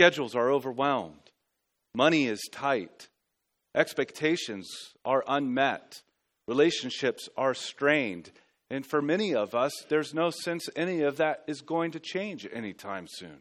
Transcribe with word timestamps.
Schedules 0.00 0.34
are 0.34 0.50
overwhelmed. 0.50 1.30
Money 1.94 2.24
is 2.24 2.40
tight. 2.50 3.10
Expectations 3.74 4.66
are 5.04 5.22
unmet. 5.28 6.00
Relationships 6.48 7.28
are 7.36 7.52
strained. 7.52 8.30
And 8.70 8.86
for 8.86 9.02
many 9.02 9.34
of 9.34 9.54
us, 9.54 9.72
there's 9.90 10.14
no 10.14 10.30
sense 10.30 10.70
any 10.74 11.02
of 11.02 11.18
that 11.18 11.44
is 11.46 11.60
going 11.60 11.90
to 11.90 12.00
change 12.00 12.48
anytime 12.50 13.08
soon. 13.10 13.40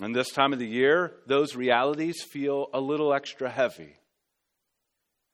And 0.00 0.16
this 0.16 0.30
time 0.30 0.54
of 0.54 0.58
the 0.58 0.66
year, 0.66 1.16
those 1.26 1.54
realities 1.54 2.22
feel 2.22 2.68
a 2.72 2.80
little 2.80 3.12
extra 3.12 3.50
heavy. 3.50 3.94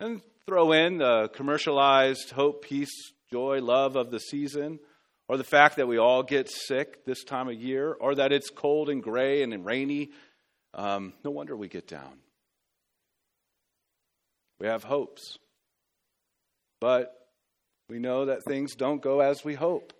And 0.00 0.20
throw 0.46 0.72
in 0.72 0.98
the 0.98 1.28
commercialized 1.28 2.32
hope, 2.32 2.64
peace, 2.64 3.12
joy, 3.30 3.60
love 3.60 3.94
of 3.94 4.10
the 4.10 4.18
season, 4.18 4.80
or 5.28 5.36
the 5.36 5.44
fact 5.44 5.76
that 5.76 5.88
we 5.88 5.98
all 5.98 6.22
get 6.22 6.48
sick 6.48 7.04
this 7.04 7.24
time 7.24 7.48
of 7.48 7.54
year, 7.54 7.92
or 7.92 8.14
that 8.14 8.32
it's 8.32 8.50
cold 8.50 8.88
and 8.88 9.02
gray 9.02 9.42
and 9.42 9.64
rainy. 9.64 10.10
Um, 10.74 11.14
no 11.24 11.30
wonder 11.30 11.56
we 11.56 11.68
get 11.68 11.88
down. 11.88 12.18
We 14.60 14.66
have 14.68 14.84
hopes. 14.84 15.38
But 16.80 17.12
we 17.88 17.98
know 17.98 18.26
that 18.26 18.44
things 18.46 18.74
don't 18.74 19.02
go 19.02 19.20
as 19.20 19.44
we 19.44 19.54
hope. 19.54 19.92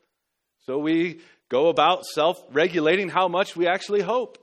So 0.67 0.79
we 0.79 1.21
go 1.49 1.69
about 1.69 2.05
self 2.05 2.39
regulating 2.51 3.09
how 3.09 3.29
much 3.29 3.57
we 3.57 3.67
actually 3.67 4.03
hope. 4.03 4.39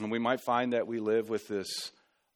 And 0.00 0.10
we 0.10 0.18
might 0.18 0.40
find 0.40 0.72
that 0.72 0.86
we 0.86 0.98
live 0.98 1.28
with 1.28 1.46
this 1.46 1.68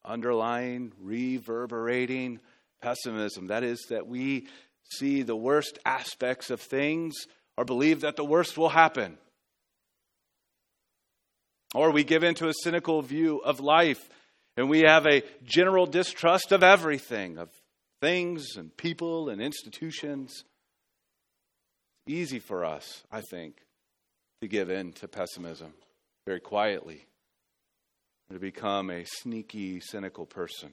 underlying, 0.03 0.91
reverberating 0.99 2.39
pessimism. 2.81 3.47
That 3.47 3.63
is, 3.63 3.87
that 3.89 4.07
we 4.07 4.47
see 4.91 5.21
the 5.21 5.35
worst 5.35 5.79
aspects 5.85 6.49
of 6.49 6.61
things 6.61 7.13
or 7.57 7.65
believe 7.65 8.01
that 8.01 8.15
the 8.15 8.25
worst 8.25 8.57
will 8.57 8.69
happen. 8.69 9.17
Or 11.73 11.91
we 11.91 12.03
give 12.03 12.23
into 12.23 12.47
a 12.47 12.53
cynical 12.63 13.01
view 13.01 13.39
of 13.39 13.59
life 13.59 14.09
and 14.57 14.69
we 14.69 14.81
have 14.81 15.05
a 15.05 15.23
general 15.43 15.85
distrust 15.85 16.51
of 16.51 16.63
everything, 16.63 17.37
of 17.37 17.49
things 18.01 18.55
and 18.55 18.75
people 18.75 19.29
and 19.29 19.41
institutions. 19.41 20.43
It's 22.07 22.15
easy 22.15 22.39
for 22.39 22.63
us, 22.63 23.03
I 23.11 23.21
think, 23.21 23.57
to 24.41 24.47
give 24.47 24.69
in 24.69 24.93
to 24.93 25.07
pessimism 25.07 25.73
very 26.25 26.39
quietly 26.39 27.05
to 28.31 28.39
become 28.39 28.89
a 28.89 29.05
sneaky, 29.05 29.79
cynical 29.79 30.25
person. 30.25 30.71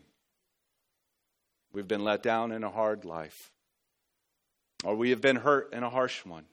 We've 1.72 1.88
been 1.88 2.04
let 2.04 2.22
down 2.22 2.52
in 2.52 2.64
a 2.64 2.70
hard 2.70 3.04
life, 3.04 3.51
or 4.84 4.96
we 4.96 5.10
have 5.10 5.20
been 5.20 5.36
hurt 5.36 5.72
in 5.72 5.82
a 5.82 5.90
harsh 5.90 6.24
one. 6.24 6.44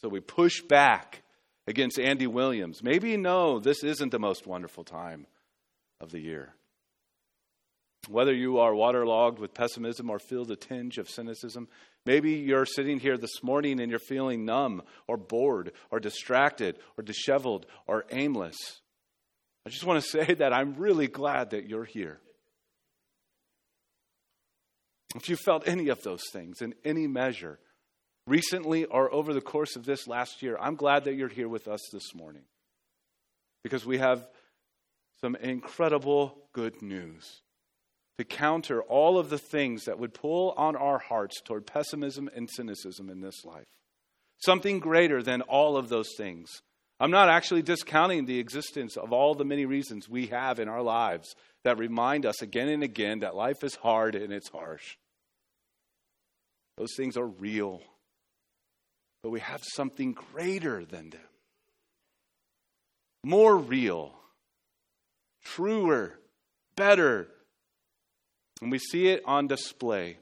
So 0.00 0.08
we 0.08 0.20
push 0.20 0.62
back 0.62 1.22
against 1.66 1.98
Andy 1.98 2.26
Williams. 2.26 2.82
Maybe 2.82 3.16
no, 3.16 3.58
this 3.58 3.82
isn't 3.82 4.10
the 4.10 4.18
most 4.18 4.46
wonderful 4.46 4.84
time 4.84 5.26
of 6.00 6.10
the 6.10 6.20
year. 6.20 6.54
Whether 8.08 8.32
you 8.32 8.58
are 8.58 8.74
waterlogged 8.74 9.38
with 9.38 9.54
pessimism 9.54 10.08
or 10.08 10.18
feel 10.18 10.44
the 10.44 10.56
tinge 10.56 10.98
of 10.98 11.10
cynicism, 11.10 11.68
maybe 12.06 12.32
you're 12.32 12.64
sitting 12.64 13.00
here 13.00 13.18
this 13.18 13.42
morning 13.42 13.80
and 13.80 13.90
you're 13.90 13.98
feeling 13.98 14.44
numb 14.44 14.82
or 15.06 15.16
bored 15.16 15.72
or 15.90 16.00
distracted 16.00 16.78
or 16.96 17.02
disheveled 17.02 17.66
or 17.86 18.06
aimless. 18.10 18.56
I 19.66 19.70
just 19.70 19.84
want 19.84 20.02
to 20.02 20.08
say 20.24 20.34
that 20.34 20.54
I'm 20.54 20.74
really 20.76 21.08
glad 21.08 21.50
that 21.50 21.68
you're 21.68 21.84
here. 21.84 22.20
If 25.20 25.28
you 25.28 25.34
felt 25.34 25.66
any 25.66 25.88
of 25.88 26.04
those 26.04 26.22
things 26.32 26.62
in 26.62 26.74
any 26.84 27.08
measure, 27.08 27.58
recently 28.28 28.84
or 28.84 29.12
over 29.12 29.34
the 29.34 29.40
course 29.40 29.74
of 29.74 29.84
this 29.84 30.06
last 30.06 30.42
year, 30.42 30.56
I'm 30.60 30.76
glad 30.76 31.04
that 31.04 31.14
you're 31.14 31.28
here 31.28 31.48
with 31.48 31.66
us 31.66 31.80
this 31.92 32.14
morning 32.14 32.44
because 33.64 33.84
we 33.84 33.98
have 33.98 34.28
some 35.20 35.34
incredible 35.34 36.38
good 36.52 36.82
news 36.82 37.42
to 38.18 38.24
counter 38.24 38.80
all 38.82 39.18
of 39.18 39.28
the 39.28 39.38
things 39.38 39.86
that 39.86 39.98
would 39.98 40.14
pull 40.14 40.52
on 40.56 40.76
our 40.76 40.98
hearts 40.98 41.40
toward 41.40 41.66
pessimism 41.66 42.30
and 42.32 42.48
cynicism 42.48 43.10
in 43.10 43.20
this 43.20 43.44
life. 43.44 43.66
Something 44.38 44.78
greater 44.78 45.20
than 45.20 45.42
all 45.42 45.76
of 45.76 45.88
those 45.88 46.10
things 46.16 46.62
I'm 47.00 47.10
not 47.12 47.28
actually 47.28 47.62
discounting 47.62 48.24
the 48.24 48.40
existence 48.40 48.96
of 48.96 49.12
all 49.12 49.34
the 49.34 49.44
many 49.44 49.66
reasons 49.66 50.08
we 50.08 50.26
have 50.26 50.58
in 50.58 50.68
our 50.68 50.82
lives 50.82 51.36
that 51.62 51.78
remind 51.78 52.26
us 52.26 52.42
again 52.42 52.68
and 52.68 52.82
again 52.82 53.20
that 53.20 53.36
life 53.36 53.62
is 53.62 53.76
hard 53.76 54.16
and 54.16 54.32
it's 54.32 54.48
harsh. 54.48 54.96
Those 56.78 56.94
things 56.96 57.16
are 57.16 57.26
real. 57.26 57.82
But 59.22 59.30
we 59.30 59.40
have 59.40 59.62
something 59.74 60.12
greater 60.12 60.84
than 60.84 61.10
them. 61.10 61.20
More 63.24 63.56
real, 63.56 64.14
truer, 65.44 66.18
better. 66.76 67.28
And 68.62 68.70
we 68.70 68.78
see 68.78 69.08
it 69.08 69.22
on 69.26 69.48
display. 69.48 70.18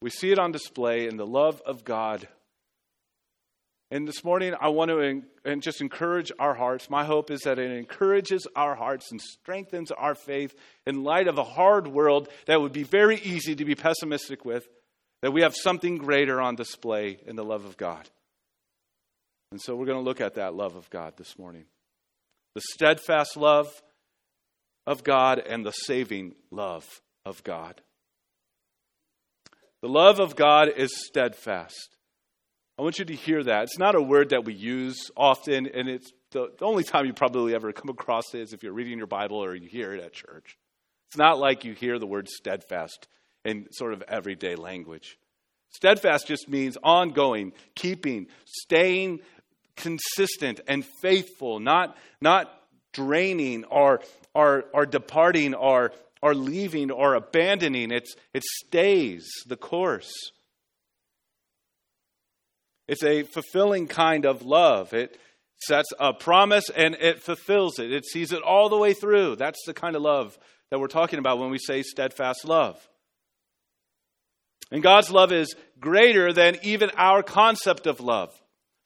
We 0.00 0.10
see 0.10 0.32
it 0.32 0.38
on 0.38 0.52
display 0.52 1.06
in 1.06 1.16
the 1.16 1.26
love 1.26 1.62
of 1.66 1.84
God 1.84 2.26
and 3.94 4.08
this 4.08 4.24
morning, 4.24 4.54
I 4.60 4.70
want 4.70 4.88
to 4.88 5.22
and 5.44 5.62
just 5.62 5.80
encourage 5.80 6.32
our 6.40 6.54
hearts. 6.54 6.90
My 6.90 7.04
hope 7.04 7.30
is 7.30 7.42
that 7.42 7.60
it 7.60 7.70
encourages 7.70 8.44
our 8.56 8.74
hearts 8.74 9.12
and 9.12 9.20
strengthens 9.20 9.92
our 9.92 10.16
faith 10.16 10.52
in 10.84 11.04
light 11.04 11.28
of 11.28 11.38
a 11.38 11.44
hard 11.44 11.86
world 11.86 12.28
that 12.46 12.60
would 12.60 12.72
be 12.72 12.82
very 12.82 13.20
easy 13.20 13.54
to 13.54 13.64
be 13.64 13.76
pessimistic 13.76 14.44
with, 14.44 14.66
that 15.24 15.30
we 15.30 15.40
have 15.40 15.56
something 15.56 15.96
greater 15.96 16.38
on 16.38 16.54
display 16.54 17.18
in 17.26 17.34
the 17.34 17.42
love 17.42 17.64
of 17.64 17.78
God. 17.78 18.10
And 19.52 19.58
so 19.58 19.74
we're 19.74 19.86
going 19.86 19.96
to 19.96 20.04
look 20.04 20.20
at 20.20 20.34
that 20.34 20.54
love 20.54 20.76
of 20.76 20.90
God 20.90 21.14
this 21.16 21.38
morning 21.38 21.64
the 22.54 22.60
steadfast 22.74 23.34
love 23.34 23.68
of 24.86 25.02
God 25.02 25.38
and 25.38 25.64
the 25.64 25.70
saving 25.70 26.34
love 26.50 26.86
of 27.24 27.42
God. 27.42 27.80
The 29.80 29.88
love 29.88 30.20
of 30.20 30.36
God 30.36 30.68
is 30.76 30.92
steadfast. 31.06 31.96
I 32.78 32.82
want 32.82 32.98
you 32.98 33.06
to 33.06 33.14
hear 33.14 33.42
that. 33.44 33.62
It's 33.62 33.78
not 33.78 33.94
a 33.94 34.02
word 34.02 34.28
that 34.28 34.44
we 34.44 34.52
use 34.52 35.10
often, 35.16 35.66
and 35.66 35.88
it's 35.88 36.12
the, 36.32 36.50
the, 36.58 36.66
only 36.66 36.84
time 36.84 37.06
you 37.06 37.14
probably 37.14 37.54
ever 37.54 37.72
come 37.72 37.88
across 37.88 38.34
it 38.34 38.42
is 38.42 38.52
if 38.52 38.62
you're 38.62 38.74
reading 38.74 38.98
your 38.98 39.06
Bible 39.06 39.42
or 39.42 39.54
you 39.54 39.70
hear 39.70 39.94
it 39.94 40.04
at 40.04 40.12
church. 40.12 40.58
It's 41.08 41.16
not 41.16 41.38
like 41.38 41.64
you 41.64 41.72
hear 41.72 41.98
the 41.98 42.06
word 42.06 42.28
steadfast 42.28 43.08
in 43.44 43.66
sort 43.72 43.92
of 43.92 44.02
everyday 44.02 44.56
language. 44.56 45.18
Steadfast 45.70 46.26
just 46.26 46.48
means 46.48 46.78
ongoing, 46.82 47.52
keeping, 47.74 48.28
staying 48.44 49.20
consistent 49.76 50.60
and 50.68 50.84
faithful, 51.02 51.58
not, 51.58 51.96
not 52.20 52.48
draining 52.92 53.64
or, 53.64 54.00
or, 54.34 54.66
or 54.72 54.86
departing 54.86 55.54
or, 55.54 55.92
or 56.22 56.34
leaving 56.34 56.90
or 56.90 57.14
abandoning. 57.14 57.90
It's, 57.90 58.14
it 58.32 58.44
stays 58.44 59.28
the 59.46 59.56
course. 59.56 60.12
It's 62.86 63.02
a 63.02 63.22
fulfilling 63.24 63.88
kind 63.88 64.26
of 64.26 64.42
love. 64.42 64.92
It 64.92 65.18
sets 65.66 65.88
a 65.98 66.12
promise 66.12 66.70
and 66.70 66.94
it 66.94 67.20
fulfills 67.20 67.78
it. 67.78 67.92
It 67.92 68.04
sees 68.04 68.32
it 68.32 68.42
all 68.42 68.68
the 68.68 68.76
way 68.76 68.92
through. 68.92 69.36
That's 69.36 69.60
the 69.66 69.74
kind 69.74 69.96
of 69.96 70.02
love 70.02 70.38
that 70.70 70.78
we're 70.78 70.86
talking 70.86 71.18
about 71.18 71.38
when 71.38 71.50
we 71.50 71.58
say 71.58 71.82
steadfast 71.82 72.44
love. 72.44 72.88
And 74.74 74.82
God's 74.82 75.08
love 75.08 75.30
is 75.30 75.54
greater 75.78 76.32
than 76.32 76.56
even 76.64 76.90
our 76.96 77.22
concept 77.22 77.86
of 77.86 78.00
love. 78.00 78.34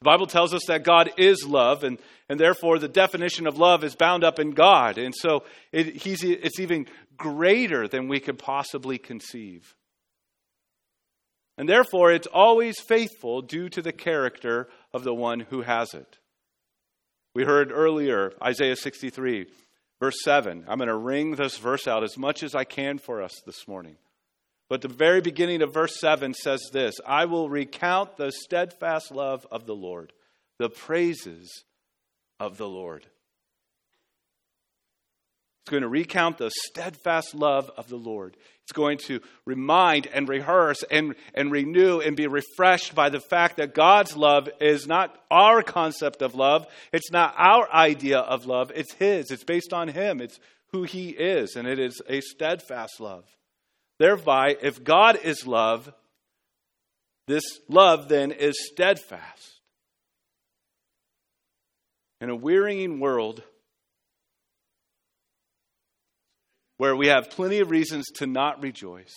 The 0.03 0.05
Bible 0.05 0.27
tells 0.27 0.53
us 0.53 0.67
that 0.69 0.85
God 0.85 1.11
is 1.17 1.47
love, 1.47 1.83
and, 1.83 1.99
and 2.29 2.39
therefore 2.39 2.79
the 2.79 2.89
definition 2.89 3.47
of 3.47 3.57
love 3.57 3.83
is 3.83 3.97
bound 3.97 4.23
up 4.23 4.39
in 4.39 4.51
God. 4.51 4.99
And 4.99 5.15
so 5.15 5.45
it, 5.73 5.97
he's, 5.97 6.23
it's 6.23 6.61
even 6.61 6.89
greater 7.17 7.89
than 7.89 8.07
we 8.07 8.21
could 8.21 8.39
possibly 8.39 8.99
conceive. 8.99 9.75
And 11.57 11.67
therefore, 11.67 12.13
it's 12.13 12.29
always 12.29 12.79
faithful 12.79 13.41
due 13.41 13.71
to 13.71 13.81
the 13.81 13.91
character 13.91 14.69
of 14.93 15.05
the 15.05 15.15
one 15.15 15.41
who 15.41 15.63
has 15.63 15.95
it. 15.95 16.19
We 17.35 17.45
heard 17.45 17.73
earlier 17.73 18.35
Isaiah 18.43 18.77
63, 18.77 19.47
verse 20.01 20.17
7. 20.23 20.67
I'm 20.69 20.77
going 20.77 20.89
to 20.89 20.95
wring 20.95 21.37
this 21.37 21.57
verse 21.57 21.89
out 21.89 22.05
as 22.05 22.19
much 22.19 22.43
as 22.43 22.55
I 22.55 22.65
can 22.65 22.99
for 22.99 23.23
us 23.23 23.41
this 23.47 23.67
morning. 23.67 23.97
But 24.69 24.83
the 24.83 24.89
very 24.89 25.21
beginning 25.21 25.63
of 25.63 25.73
verse 25.73 25.99
7 25.99 26.35
says 26.35 26.61
this 26.73 26.95
I 27.07 27.25
will 27.25 27.49
recount 27.49 28.17
the 28.17 28.31
steadfast 28.33 29.11
love 29.11 29.47
of 29.51 29.67
the 29.67 29.75
Lord, 29.75 30.13
the 30.59 30.69
praises 30.69 31.65
of 32.39 32.59
the 32.59 32.69
Lord. 32.69 33.07
It's 35.63 35.71
going 35.71 35.83
to 35.83 35.89
recount 35.89 36.39
the 36.39 36.51
steadfast 36.51 37.35
love 37.35 37.71
of 37.77 37.89
the 37.89 37.97
Lord. 37.97 38.39
It's 38.63 38.73
going 38.73 38.99
to 39.07 39.21
remind 39.45 40.07
and 40.07 40.27
rehearse 40.27 40.83
and, 40.91 41.15
and 41.35 41.53
renew 41.53 42.01
and 42.01 42.17
be 42.17 42.27
refreshed 42.27 42.95
by 42.95 43.11
the 43.11 43.21
fact 43.21 43.59
that 43.59 43.75
God's 43.75 44.17
love 44.17 44.49
is 44.63 44.87
not 44.87 45.15
our 45.31 45.63
concept 45.63 46.23
of 46.23 46.35
love. 46.35 46.67
It's 46.91 47.11
not 47.11 47.35
our 47.37 47.71
idea 47.71 48.19
of 48.19 48.47
love. 48.47 48.73
It's 48.75 48.95
His. 48.95 49.31
It's 49.31 49.45
based 49.45 49.75
on 49.75 49.89
Him. 49.89 50.23
It's 50.23 50.41
who 50.73 50.85
He 50.85 51.11
is. 51.11 51.55
And 51.55 51.69
it 51.69 51.79
is 51.79 52.01
a 52.09 52.23
steadfast 52.23 52.99
love. 52.99 53.25
Thereby, 53.99 54.57
if 54.63 54.85
God 54.85 55.19
is 55.23 55.47
love, 55.47 55.93
This 57.29 57.61
love 57.69 58.09
then 58.09 58.33
is 58.33 58.55
steadfast. 58.73 59.61
In 62.23 62.31
a 62.31 62.35
wearying 62.35 63.01
world 63.01 63.43
where 66.79 66.97
we 66.97 67.09
have 67.09 67.31
plenty 67.31 67.61
of 67.61 67.71
reasons 67.71 68.07
to 68.17 68.27
not 68.27 68.63
rejoice, 68.63 69.15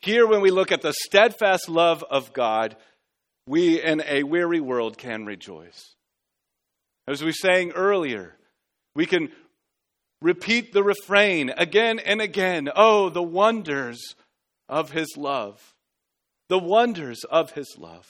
here, 0.00 0.26
when 0.26 0.40
we 0.40 0.50
look 0.50 0.72
at 0.72 0.80
the 0.80 0.94
steadfast 0.94 1.68
love 1.68 2.02
of 2.10 2.32
God, 2.32 2.76
we 3.46 3.82
in 3.82 4.02
a 4.06 4.22
weary 4.22 4.60
world 4.60 4.96
can 4.96 5.26
rejoice. 5.26 5.94
As 7.06 7.22
we 7.22 7.32
sang 7.32 7.72
earlier, 7.72 8.34
we 8.94 9.04
can 9.04 9.30
repeat 10.22 10.72
the 10.72 10.82
refrain 10.82 11.50
again 11.56 11.98
and 11.98 12.20
again. 12.20 12.68
Oh, 12.74 13.08
the 13.08 13.22
wonders 13.22 14.14
of 14.68 14.90
his 14.90 15.16
love. 15.16 15.74
The 16.48 16.58
wonders 16.58 17.24
of 17.24 17.52
his 17.52 17.76
love. 17.78 18.06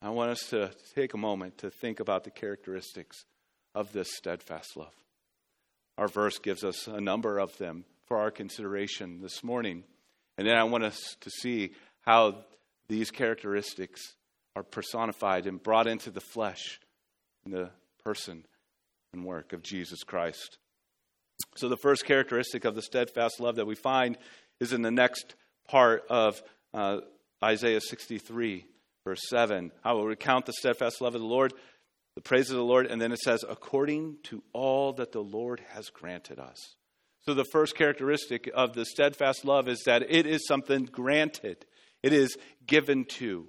I 0.00 0.10
want 0.10 0.30
us 0.30 0.40
to 0.50 0.70
take 0.94 1.14
a 1.14 1.18
moment 1.18 1.58
to 1.58 1.70
think 1.70 2.00
about 2.00 2.24
the 2.24 2.30
characteristics 2.30 3.24
of 3.74 3.92
this 3.92 4.08
steadfast 4.16 4.76
love. 4.76 4.94
Our 5.96 6.08
verse 6.08 6.38
gives 6.38 6.62
us 6.62 6.86
a 6.86 7.00
number 7.00 7.38
of 7.38 7.56
them 7.58 7.84
for 8.06 8.18
our 8.18 8.30
consideration 8.30 9.20
this 9.20 9.42
morning. 9.42 9.84
And 10.36 10.46
then 10.46 10.56
I 10.56 10.64
want 10.64 10.84
us 10.84 11.16
to 11.20 11.30
see 11.30 11.72
how 12.02 12.44
these 12.88 13.10
characteristics 13.10 14.14
are 14.54 14.62
personified 14.62 15.46
and 15.46 15.62
brought 15.62 15.88
into 15.88 16.10
the 16.10 16.20
flesh 16.20 16.80
in 17.44 17.50
the 17.50 17.70
person 18.04 18.44
and 19.12 19.24
work 19.24 19.52
of 19.52 19.62
Jesus 19.62 20.02
Christ. 20.02 20.58
So, 21.56 21.68
the 21.68 21.76
first 21.76 22.04
characteristic 22.04 22.64
of 22.64 22.74
the 22.74 22.82
steadfast 22.82 23.40
love 23.40 23.56
that 23.56 23.66
we 23.66 23.74
find 23.74 24.18
is 24.60 24.72
in 24.72 24.82
the 24.82 24.90
next 24.90 25.34
part 25.68 26.04
of 26.08 26.42
uh, 26.74 26.98
Isaiah 27.42 27.80
63, 27.80 28.66
verse 29.04 29.20
7. 29.28 29.70
I 29.84 29.92
will 29.92 30.06
recount 30.06 30.46
the 30.46 30.52
steadfast 30.52 31.00
love 31.00 31.14
of 31.14 31.20
the 31.20 31.26
Lord, 31.26 31.52
the 32.16 32.22
praise 32.22 32.50
of 32.50 32.56
the 32.56 32.64
Lord, 32.64 32.86
and 32.86 33.00
then 33.00 33.12
it 33.12 33.20
says, 33.20 33.44
according 33.48 34.16
to 34.24 34.42
all 34.52 34.92
that 34.94 35.12
the 35.12 35.22
Lord 35.22 35.62
has 35.70 35.90
granted 35.90 36.38
us. 36.38 36.74
So, 37.20 37.34
the 37.34 37.44
first 37.52 37.76
characteristic 37.76 38.50
of 38.54 38.74
the 38.74 38.84
steadfast 38.84 39.44
love 39.44 39.68
is 39.68 39.82
that 39.86 40.10
it 40.10 40.26
is 40.26 40.46
something 40.46 40.84
granted, 40.84 41.66
it 42.02 42.12
is 42.12 42.36
given 42.66 43.04
to. 43.16 43.46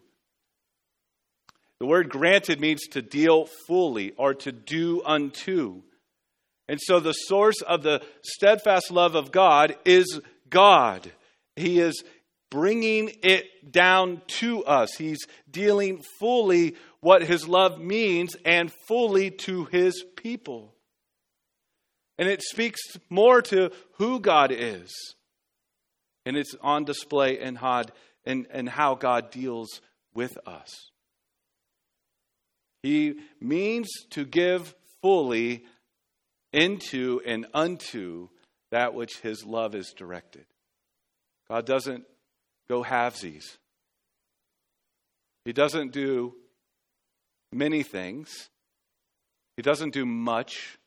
The 1.79 1.85
word 1.85 2.09
granted 2.09 2.59
means 2.59 2.81
to 2.91 3.01
deal 3.01 3.47
fully 3.67 4.11
or 4.17 4.33
to 4.35 4.51
do 4.51 5.01
unto. 5.05 5.81
And 6.67 6.79
so, 6.81 6.99
the 6.99 7.13
source 7.13 7.61
of 7.61 7.83
the 7.83 8.01
steadfast 8.21 8.91
love 8.91 9.15
of 9.15 9.31
God 9.31 9.75
is 9.85 10.19
God. 10.49 11.11
He 11.55 11.79
is 11.79 12.03
bringing 12.51 13.11
it 13.23 13.71
down 13.71 14.21
to 14.27 14.63
us. 14.65 14.93
He's 14.95 15.25
dealing 15.49 16.03
fully 16.19 16.75
what 16.99 17.23
his 17.23 17.47
love 17.47 17.79
means 17.79 18.35
and 18.45 18.71
fully 18.87 19.31
to 19.31 19.65
his 19.65 20.03
people. 20.15 20.73
And 22.17 22.27
it 22.27 22.41
speaks 22.43 22.81
more 23.09 23.41
to 23.43 23.71
who 23.93 24.19
God 24.19 24.51
is. 24.51 24.91
And 26.25 26.35
it's 26.35 26.55
on 26.61 26.83
display 26.83 27.39
in 27.39 27.55
how, 27.55 28.95
God 28.95 29.31
deals 29.31 29.81
with 30.13 30.37
us. 30.45 30.91
He 32.83 33.15
means 33.41 33.89
to 34.11 34.25
give 34.25 34.73
fully 35.01 35.65
into 36.53 37.21
and 37.25 37.45
unto 37.53 38.29
that 38.71 38.93
which 38.93 39.19
his 39.19 39.45
love 39.45 39.75
is 39.75 39.93
directed. 39.95 40.45
God 41.49 41.65
doesn't 41.65 42.05
go 42.69 42.83
halvesies. 42.83 43.57
He 45.45 45.53
doesn't 45.53 45.91
do 45.91 46.35
many 47.51 47.83
things. 47.83 48.49
He 49.57 49.63
doesn't 49.63 49.93
do 49.93 50.05
much. 50.05 50.77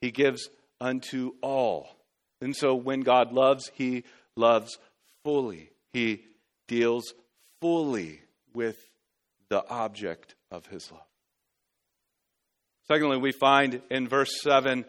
He 0.00 0.10
gives 0.10 0.48
unto 0.80 1.32
all. 1.42 1.88
And 2.40 2.54
so 2.54 2.74
when 2.74 3.00
God 3.00 3.32
loves, 3.32 3.70
he 3.74 4.04
loves 4.36 4.78
fully. 5.24 5.70
He 5.92 6.24
deals 6.68 7.14
fully 7.60 8.20
with 8.54 8.78
the 9.48 9.66
object 9.68 10.34
of 10.50 10.66
his 10.66 10.90
love. 10.90 11.00
Secondly, 12.88 13.18
we 13.18 13.32
find 13.32 13.82
in 13.90 14.08
verse 14.08 14.30
7 14.42 14.84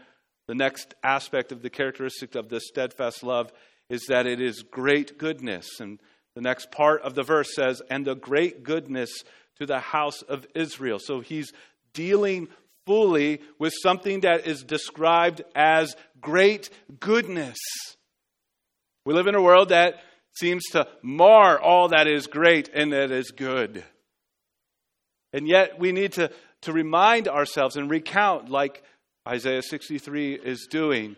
the 0.47 0.55
next 0.55 0.95
aspect 1.03 1.51
of 1.51 1.61
the 1.61 1.69
characteristic 1.69 2.35
of 2.35 2.49
this 2.49 2.67
steadfast 2.67 3.23
love 3.23 3.51
is 3.89 4.05
that 4.07 4.25
it 4.25 4.41
is 4.41 4.63
great 4.63 5.17
goodness. 5.17 5.79
And 5.79 5.99
the 6.35 6.41
next 6.41 6.71
part 6.71 7.01
of 7.03 7.13
the 7.13 7.23
verse 7.23 7.53
says, 7.55 7.81
and 7.89 8.05
the 8.05 8.15
great 8.15 8.63
goodness 8.63 9.23
to 9.59 9.65
the 9.65 9.79
house 9.79 10.21
of 10.23 10.47
Israel. 10.55 10.97
So 10.99 11.19
he's 11.19 11.51
dealing 11.93 12.47
fully 12.85 13.41
with 13.59 13.73
something 13.81 14.21
that 14.21 14.47
is 14.47 14.63
described 14.63 15.43
as 15.55 15.95
great 16.19 16.69
goodness. 16.99 17.59
We 19.05 19.13
live 19.13 19.27
in 19.27 19.35
a 19.35 19.41
world 19.41 19.69
that 19.69 20.01
seems 20.33 20.63
to 20.71 20.87
mar 21.01 21.59
all 21.59 21.89
that 21.89 22.07
is 22.07 22.27
great 22.27 22.69
and 22.73 22.93
that 22.93 23.11
is 23.11 23.31
good. 23.31 23.83
And 25.33 25.47
yet 25.47 25.79
we 25.79 25.91
need 25.91 26.13
to, 26.13 26.31
to 26.61 26.73
remind 26.73 27.27
ourselves 27.27 27.75
and 27.75 27.89
recount, 27.89 28.49
like 28.49 28.83
Isaiah 29.27 29.61
63 29.61 30.33
is 30.35 30.67
doing, 30.69 31.15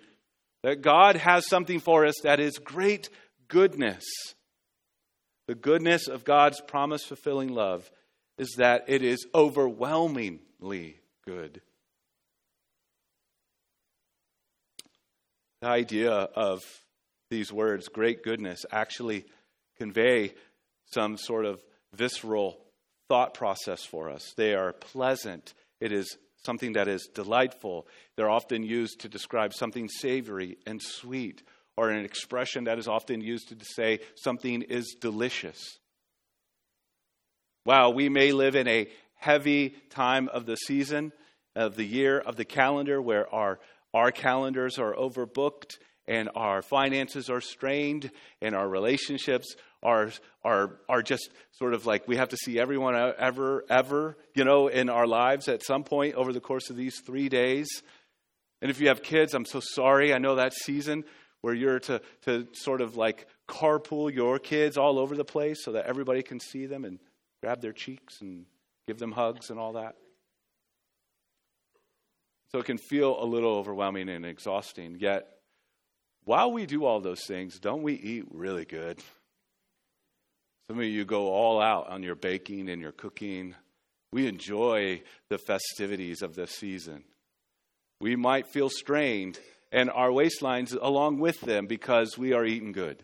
that 0.63 0.81
God 0.81 1.15
has 1.15 1.48
something 1.48 1.80
for 1.80 2.06
us 2.06 2.15
that 2.24 2.39
is 2.39 2.57
great 2.57 3.10
goodness. 3.48 4.04
The 5.48 5.56
goodness 5.56 6.07
of 6.07 6.24
God's 6.24 6.62
promise 6.62 7.04
fulfilling 7.04 7.50
love 7.50 7.89
is 8.38 8.56
that 8.57 8.86
it 8.88 9.01
is 9.01 9.27
overwhelmingly 9.36 10.98
good. 11.25 11.62
The 15.62 15.68
idea 15.68 16.12
of 16.12 16.62
these 17.30 17.51
words, 17.51 17.88
great 17.88 18.24
goodness, 18.24 18.65
actually 18.71 19.25
convey 19.77 20.33
some 20.86 21.18
sort 21.18 21.45
of 21.45 21.63
visceral 21.94 22.57
thought 23.13 23.36
process 23.36 23.86
for 23.86 24.10
us. 24.10 24.33
They 24.38 24.56
are 24.56 24.74
pleasant. 24.74 25.54
It 25.80 25.92
is 25.92 26.18
something 26.44 26.74
that 26.74 26.88
is 26.88 27.07
delightful. 27.13 27.86
They're 28.15 28.27
often 28.27 28.63
used 28.63 29.01
to 29.01 29.07
describe 29.07 29.54
something 29.54 29.88
savory 29.88 30.57
and 30.65 30.81
sweet, 30.81 31.44
or 31.77 31.92
an 31.92 32.06
expression 32.06 32.63
that 32.63 32.80
is 32.80 32.88
often 32.88 33.21
used 33.21 33.50
to 33.50 33.65
say 33.65 34.00
something 34.15 34.63
is 34.63 34.95
delicious. 35.00 35.77
While 37.65 37.94
we 37.94 38.10
may 38.10 38.31
live 38.31 38.56
in 38.56 38.68
a 38.68 38.89
heavy 39.13 39.75
time 39.91 40.27
of 40.29 40.48
the 40.48 40.55
season, 40.55 41.12
of 41.55 41.75
the 41.75 41.86
year, 41.86 42.17
of 42.17 42.36
the 42.36 42.46
calendar, 42.46 43.00
where 43.00 43.32
our, 43.32 43.60
our 43.93 44.12
calendars 44.12 44.79
are 44.79 44.96
overbooked 44.96 45.77
and 46.07 46.29
our 46.36 46.62
finances 46.62 47.29
are 47.29 47.41
strained 47.41 48.12
and 48.41 48.55
our 48.55 48.67
relationships 48.67 49.55
are, 49.81 50.12
are, 50.43 50.79
are 50.89 51.01
just 51.01 51.29
sort 51.51 51.74
of 51.74 51.86
like 51.86 52.07
we 52.07 52.17
have 52.17 52.29
to 52.29 52.38
see 52.38 52.60
everyone 52.60 52.95
ever, 53.17 53.63
ever, 53.69 54.17
you 54.36 54.43
know, 54.43 54.67
in 54.67 54.89
our 54.89 55.07
lives 55.07 55.48
at 55.48 55.63
some 55.63 55.83
point 55.83 56.15
over 56.15 56.33
the 56.33 56.39
course 56.39 56.69
of 56.69 56.75
these 56.75 57.00
three 57.05 57.29
days. 57.29 57.67
And 58.62 58.72
if 58.72 58.79
you 58.79 58.88
have 58.88 59.03
kids, 59.03 59.33
I'm 59.33 59.45
so 59.45 59.60
sorry. 59.60 60.13
I 60.13 60.17
know 60.17 60.36
that 60.36 60.53
season 60.53 61.03
where 61.41 61.53
you're 61.53 61.79
to, 61.79 62.01
to 62.24 62.48
sort 62.53 62.79
of 62.79 62.95
like 62.95 63.27
carpool 63.48 64.13
your 64.13 64.39
kids 64.39 64.77
all 64.77 64.98
over 64.98 65.15
the 65.15 65.25
place 65.25 65.63
so 65.63 65.74
that 65.74 65.86
everybody 65.86 66.24
can 66.24 66.39
see 66.39 66.65
them 66.65 66.86
and 66.86 67.00
grab 67.41 67.62
their 67.62 67.74
cheeks 67.74 68.22
and 68.22 68.45
give 68.88 68.98
them 68.98 69.12
hugs 69.12 69.50
and 69.50 69.60
all 69.60 69.74
that. 69.74 69.95
So 72.53 72.60
it 72.60 72.65
can 72.65 72.77
feel 72.77 73.22
a 73.22 73.25
little 73.25 73.55
overwhelming 73.55 74.10
and 74.10 74.25
exhausting. 74.25 74.98
Yet, 75.00 75.27
while 76.25 76.51
we 76.51 76.65
do 76.65 76.86
all 76.86 77.00
those 77.00 77.25
things, 77.25 77.60
don't 77.60 77.84
we 77.84 77.94
eat 77.94 78.25
really 78.32 78.65
good? 78.65 79.00
Some 80.70 80.80
of 80.80 80.86
you 80.86 81.06
go 81.06 81.27
all 81.27 81.62
out 81.62 81.89
on 81.89 82.03
your 82.03 82.15
baking 82.15 82.70
and 82.70 82.82
your 82.82 82.94
cooking. 82.94 83.56
We 84.12 84.27
enjoy 84.27 85.01
the 85.30 85.38
festivities 85.38 86.22
of 86.22 86.36
this 86.36 86.51
season. 86.51 87.03
We 88.00 88.15
might 88.15 88.48
feel 88.48 88.70
strained 88.70 89.39
and 89.72 89.89
our 89.89 90.10
waistlines 90.10 90.77
along 90.80 91.20
with 91.20 91.42
them 91.42 91.65
because 91.65 92.18
we 92.18 92.34
are 92.34 92.46
eating 92.46 92.72
good. 92.72 93.03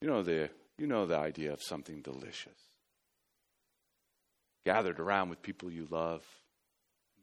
You 0.00 0.08
know 0.08 0.22
the 0.22 0.48
you 0.78 0.86
know 0.86 1.04
the 1.04 1.18
idea 1.18 1.52
of 1.52 1.62
something 1.62 2.00
delicious. 2.00 2.56
Gathered 4.64 4.98
around 4.98 5.28
with 5.28 5.42
people 5.42 5.70
you 5.70 5.86
love, 5.90 6.24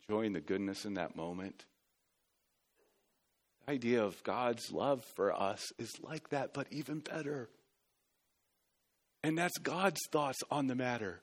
enjoying 0.07 0.33
the 0.33 0.41
goodness 0.41 0.85
in 0.85 0.95
that 0.95 1.15
moment. 1.15 1.65
The 3.65 3.73
idea 3.73 4.03
of 4.03 4.23
God's 4.23 4.71
love 4.71 5.03
for 5.15 5.33
us 5.33 5.71
is 5.77 5.99
like 6.01 6.29
that, 6.29 6.53
but 6.53 6.67
even 6.71 6.99
better. 6.99 7.49
And 9.23 9.37
that's 9.37 9.57
God's 9.57 9.99
thoughts 10.11 10.39
on 10.49 10.67
the 10.67 10.75
matter. 10.75 11.21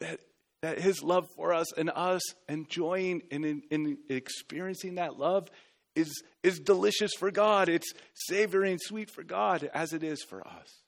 That 0.00 0.20
that 0.62 0.80
his 0.80 1.02
love 1.02 1.28
for 1.36 1.54
us 1.54 1.72
and 1.72 1.90
us 1.94 2.22
enjoying 2.48 3.22
and 3.30 3.44
in, 3.44 3.62
in 3.70 3.98
experiencing 4.08 4.96
that 4.96 5.18
love 5.18 5.48
is, 5.94 6.22
is 6.42 6.58
delicious 6.58 7.12
for 7.18 7.30
God. 7.30 7.68
It's 7.68 7.92
savory 8.14 8.72
and 8.72 8.80
sweet 8.82 9.10
for 9.10 9.22
God 9.22 9.70
as 9.72 9.92
it 9.92 10.02
is 10.02 10.22
for 10.22 10.46
us. 10.46 10.82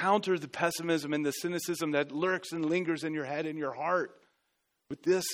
Counter 0.00 0.38
the 0.38 0.48
pessimism 0.48 1.12
and 1.12 1.26
the 1.26 1.32
cynicism 1.32 1.90
that 1.90 2.12
lurks 2.12 2.52
and 2.52 2.64
lingers 2.64 3.02
in 3.02 3.14
your 3.14 3.24
head 3.24 3.46
and 3.46 3.58
your 3.58 3.72
heart 3.72 4.12
with 4.90 5.02
this 5.02 5.24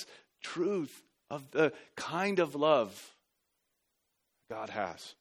truth 0.43 1.03
of 1.29 1.51
the 1.51 1.71
kind 1.95 2.39
of 2.39 2.55
love 2.55 3.15
God 4.49 4.69
has 4.69 5.13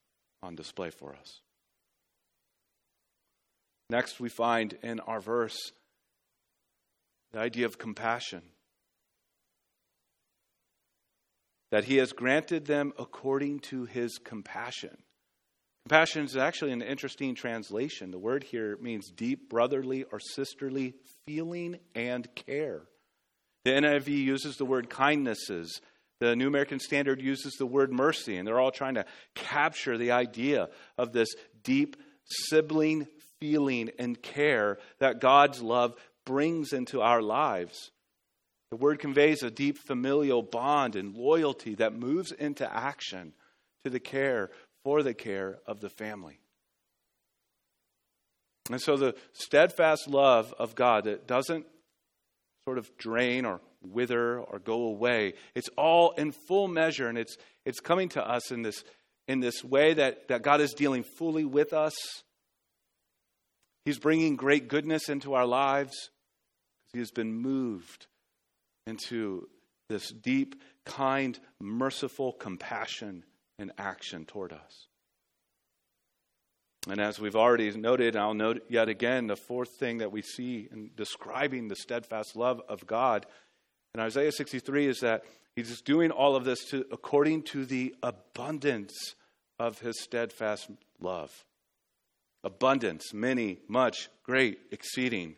on 0.42 0.54
display 0.54 0.88
for 0.88 1.14
us. 1.14 1.40
Next, 3.90 4.18
we 4.18 4.30
find 4.30 4.78
in 4.82 5.00
our 5.00 5.20
verse 5.20 5.72
the 7.32 7.38
idea 7.40 7.66
of 7.66 7.78
compassion. 7.78 8.42
That 11.70 11.84
he 11.84 11.96
has 11.96 12.12
granted 12.12 12.64
them 12.64 12.92
according 12.98 13.60
to 13.60 13.84
his 13.84 14.18
compassion. 14.18 14.96
Compassion 15.86 16.24
is 16.24 16.34
actually 16.34 16.72
an 16.72 16.80
interesting 16.80 17.34
translation. 17.34 18.10
The 18.10 18.18
word 18.18 18.42
here 18.42 18.78
means 18.80 19.10
deep 19.10 19.50
brotherly 19.50 20.04
or 20.04 20.18
sisterly 20.18 20.94
feeling 21.26 21.78
and 21.94 22.26
care. 22.34 22.84
The 23.66 23.72
NIV 23.72 24.08
uses 24.08 24.56
the 24.56 24.64
word 24.64 24.88
kindnesses. 24.88 25.82
The 26.20 26.36
New 26.36 26.48
American 26.48 26.80
Standard 26.80 27.20
uses 27.20 27.52
the 27.58 27.66
word 27.66 27.92
mercy, 27.92 28.38
and 28.38 28.48
they're 28.48 28.60
all 28.60 28.70
trying 28.70 28.94
to 28.94 29.04
capture 29.34 29.98
the 29.98 30.12
idea 30.12 30.70
of 30.96 31.12
this 31.12 31.28
deep 31.62 31.96
sibling 32.24 33.06
feeling 33.38 33.90
and 33.98 34.22
care 34.22 34.78
that 35.00 35.20
God's 35.20 35.60
love 35.60 35.94
brings 36.24 36.72
into 36.72 37.02
our 37.02 37.20
lives. 37.20 37.90
The 38.70 38.78
word 38.78 39.00
conveys 39.00 39.42
a 39.42 39.50
deep 39.50 39.76
familial 39.76 40.42
bond 40.42 40.96
and 40.96 41.14
loyalty 41.14 41.74
that 41.74 41.92
moves 41.92 42.32
into 42.32 42.74
action 42.74 43.34
to 43.84 43.90
the 43.90 44.00
care, 44.00 44.50
for 44.84 45.02
the 45.02 45.14
care 45.14 45.58
of 45.66 45.80
the 45.80 45.88
family. 45.88 46.38
And 48.70 48.80
so 48.80 48.96
the 48.96 49.14
steadfast 49.32 50.08
love 50.08 50.54
of 50.58 50.74
God 50.74 51.04
that 51.04 51.26
doesn't 51.26 51.66
sort 52.64 52.78
of 52.78 52.96
drain 52.96 53.44
or 53.44 53.60
wither 53.82 54.38
or 54.38 54.58
go 54.58 54.84
away, 54.84 55.34
it's 55.54 55.68
all 55.76 56.12
in 56.12 56.32
full 56.32 56.68
measure 56.68 57.08
and 57.08 57.18
it's, 57.18 57.36
it's 57.66 57.80
coming 57.80 58.08
to 58.10 58.26
us 58.26 58.50
in 58.50 58.62
this, 58.62 58.84
in 59.26 59.40
this 59.40 59.64
way 59.64 59.94
that, 59.94 60.28
that 60.28 60.42
God 60.42 60.60
is 60.60 60.72
dealing 60.72 61.02
fully 61.02 61.44
with 61.44 61.72
us 61.72 61.94
He's 63.84 63.98
bringing 63.98 64.36
great 64.36 64.68
goodness 64.68 65.08
into 65.08 65.34
our 65.34 65.46
lives 65.46 66.10
because 66.80 66.92
He 66.94 66.98
has 67.00 67.10
been 67.10 67.34
moved 67.34 68.06
into 68.86 69.48
this 69.88 70.10
deep, 70.10 70.60
kind, 70.86 71.38
merciful 71.60 72.32
compassion 72.32 73.24
and 73.58 73.72
action 73.78 74.24
toward 74.24 74.52
us. 74.52 74.88
And 76.88 77.00
as 77.00 77.18
we've 77.18 77.36
already 77.36 77.70
noted, 77.70 78.14
I'll 78.14 78.34
note 78.34 78.64
yet 78.68 78.88
again 78.88 79.26
the 79.26 79.36
fourth 79.36 79.70
thing 79.78 79.98
that 79.98 80.12
we 80.12 80.20
see 80.20 80.68
in 80.70 80.90
describing 80.96 81.68
the 81.68 81.76
steadfast 81.76 82.36
love 82.36 82.60
of 82.68 82.86
God 82.86 83.26
in 83.94 84.00
Isaiah 84.00 84.32
63 84.32 84.88
is 84.88 85.00
that 85.00 85.24
He's 85.54 85.80
doing 85.80 86.10
all 86.10 86.34
of 86.34 86.44
this 86.44 86.64
to, 86.70 86.84
according 86.90 87.44
to 87.44 87.64
the 87.64 87.94
abundance 88.02 89.14
of 89.58 89.78
His 89.78 90.00
steadfast 90.00 90.68
love 91.00 91.44
abundance, 92.42 93.14
many, 93.14 93.58
much, 93.68 94.10
great, 94.22 94.58
exceeding. 94.70 95.34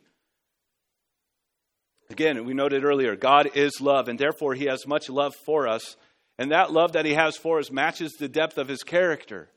Again, 2.10 2.44
we 2.44 2.52
noted 2.52 2.82
earlier, 2.82 3.14
God 3.14 3.50
is 3.54 3.80
love, 3.80 4.08
and 4.08 4.18
therefore 4.18 4.54
He 4.54 4.64
has 4.64 4.88
much 4.88 5.08
love 5.08 5.32
for 5.44 5.68
us. 5.68 5.96
And 6.38 6.52
that 6.52 6.72
love 6.72 6.92
that 6.92 7.06
He 7.06 7.14
has 7.14 7.36
for 7.36 7.58
us 7.58 7.70
matches 7.70 8.12
the 8.12 8.28
depth 8.28 8.58
of 8.58 8.68
His 8.68 8.82
character. 8.82 9.48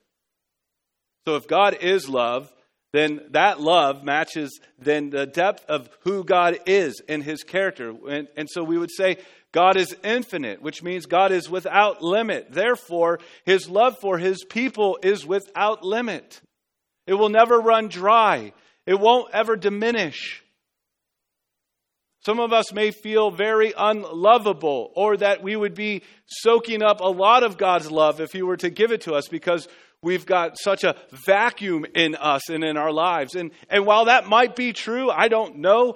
So 1.27 1.36
if 1.36 1.48
God 1.48 1.77
is 1.81 2.07
love, 2.07 2.51
then 2.93 3.21
that 3.31 3.59
love 3.59 4.03
matches 4.03 4.59
then 4.79 5.09
the 5.09 5.25
depth 5.25 5.65
of 5.69 5.89
who 6.01 6.24
God 6.24 6.59
is 6.65 7.01
in 7.07 7.21
His 7.21 7.43
character. 7.43 7.93
And, 8.09 8.27
and 8.36 8.50
so 8.50 8.63
we 8.63 8.77
would 8.77 8.91
say 8.91 9.17
God 9.51 9.77
is 9.77 9.95
infinite, 10.03 10.62
which 10.62 10.83
means 10.83 11.05
God 11.05 11.31
is 11.31 11.50
without 11.50 12.01
limit. 12.01 12.51
Therefore, 12.51 13.19
His 13.45 13.69
love 13.69 13.98
for 14.00 14.17
His 14.17 14.43
people 14.43 15.00
is 15.03 15.25
without 15.25 15.83
limit. 15.83 16.41
It 17.07 17.15
will 17.15 17.29
never 17.29 17.59
run 17.59 17.88
dry. 17.88 18.53
It 18.86 19.00
won't 19.00 19.33
ever 19.33 19.55
diminish. 19.55 20.43
Some 22.26 22.40
of 22.40 22.52
us 22.52 22.74
may 22.74 22.92
feel 22.92 23.32
very 23.32 23.74
unlovable 23.78 24.92
or 24.96 25.18
that 25.18 25.42
we 25.42 25.56
would 25.56 25.74
be 25.74 26.04
soaking 26.26 26.84
up 26.84 27.00
a 27.00 27.08
lot 27.08 27.44
of 27.44 27.58
God's 27.58 27.90
love 27.90 28.20
if 28.20 28.32
He 28.32 28.42
were 28.42 28.58
to 28.58 28.70
give 28.70 28.92
it 28.92 29.02
to 29.02 29.14
us 29.14 29.28
because 29.30 29.68
we've 30.02 30.26
got 30.26 30.58
such 30.58 30.84
a 30.84 30.96
vacuum 31.26 31.86
in 31.96 32.16
us 32.16 32.50
and 32.50 32.64
in 32.64 32.78
our 32.78 32.92
lives. 32.92 33.36
And, 33.36 33.52
and 33.70 33.86
while 33.86 34.06
that 34.06 34.28
might 34.28 34.56
be 34.56 34.74
true, 34.74 35.10
I 35.10 35.30
don't 35.30 35.58
know. 35.58 35.96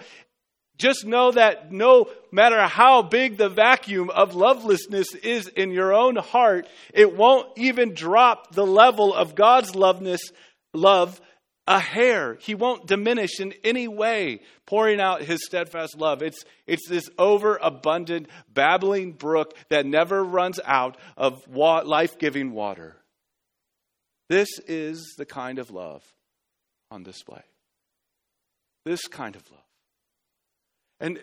Just 0.78 1.06
know 1.06 1.32
that 1.32 1.72
no 1.72 2.10
matter 2.32 2.62
how 2.68 3.04
big 3.04 3.38
the 3.38 3.50
vacuum 3.50 4.10
of 4.10 4.34
lovelessness 4.34 5.14
is 5.16 5.48
in 5.48 5.72
your 5.72 5.94
own 5.94 6.16
heart, 6.16 6.68
it 6.94 7.16
won't 7.16 7.48
even 7.58 7.94
drop 7.94 8.56
the 8.56 8.66
level 8.66 9.14
of 9.14 9.36
God's 9.36 9.76
loveness 9.76 10.32
love 10.74 11.22
a 11.68 11.80
hair. 11.80 12.38
He 12.42 12.56
won't 12.56 12.88
diminish 12.88 13.40
in 13.40 13.54
any 13.64 13.88
way, 13.88 14.42
pouring 14.66 15.00
out 15.00 15.22
his 15.22 15.46
steadfast 15.46 15.98
love. 15.98 16.22
It's, 16.22 16.44
it's 16.68 16.88
this 16.88 17.10
overabundant, 17.18 18.28
babbling 18.54 19.14
brook 19.14 19.56
that 19.70 19.86
never 19.86 20.24
runs 20.24 20.60
out 20.66 20.98
of 21.16 21.48
life 21.48 22.18
giving 22.18 22.52
water. 22.52 22.98
This 24.30 24.50
is 24.68 25.16
the 25.18 25.26
kind 25.26 25.60
of 25.60 25.72
love 25.72 26.04
on 26.92 27.04
display. 27.04 27.44
This 28.86 29.08
kind 29.08 29.36
of 29.36 29.50
love. 29.52 29.60
And 31.00 31.20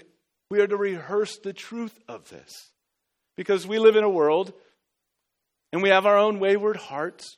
we 0.50 0.60
are 0.60 0.66
to 0.66 0.76
rehearse 0.76 1.38
the 1.38 1.52
truth 1.52 1.98
of 2.08 2.28
this 2.28 2.50
because 3.36 3.66
we 3.66 3.78
live 3.78 3.96
in 3.96 4.04
a 4.04 4.10
world 4.10 4.52
and 5.72 5.82
we 5.82 5.90
have 5.90 6.06
our 6.06 6.18
own 6.18 6.40
wayward 6.40 6.76
hearts 6.76 7.36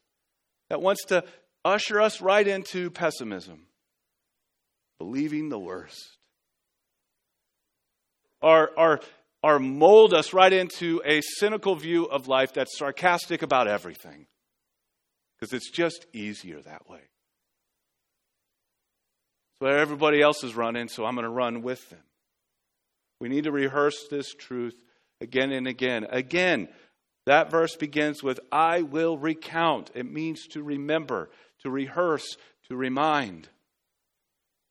that 0.71 0.81
wants 0.81 1.05
to 1.07 1.25
usher 1.65 2.01
us 2.01 2.21
right 2.21 2.47
into 2.47 2.91
pessimism, 2.91 3.67
believing 4.99 5.49
the 5.49 5.59
worst, 5.59 6.19
or, 8.41 8.71
or, 8.77 9.01
or 9.43 9.59
mold 9.59 10.15
us 10.15 10.33
right 10.33 10.53
into 10.53 11.01
a 11.05 11.21
cynical 11.21 11.75
view 11.77 12.05
of 12.05 12.29
life 12.29 12.53
that's 12.53 12.77
sarcastic 12.79 13.43
about 13.43 13.69
everything. 13.69 14.27
Because 15.39 15.53
it's 15.53 15.71
just 15.71 16.07
easier 16.13 16.61
that 16.61 16.89
way. 16.89 17.01
So 19.59 19.67
everybody 19.67 20.21
else 20.21 20.43
is 20.43 20.57
running, 20.57 20.89
so 20.89 21.05
I'm 21.05 21.15
going 21.15 21.25
to 21.25 21.31
run 21.31 21.63
with 21.63 21.89
them. 21.91 22.03
We 23.21 23.29
need 23.29 23.45
to 23.45 23.53
rehearse 23.53 24.09
this 24.11 24.35
truth 24.35 24.75
again 25.21 25.53
and 25.53 25.69
again. 25.69 26.07
Again, 26.11 26.69
that 27.27 27.51
verse 27.51 27.77
begins 27.77 28.23
with, 28.23 28.41
I 28.51 28.83
will 28.83 29.17
recount. 29.17 29.93
It 29.95 30.11
means 30.11 30.49
to 30.49 30.63
remember 30.63 31.31
to 31.63 31.71
rehearse, 31.71 32.37
to 32.69 32.77
remind. 32.77 33.49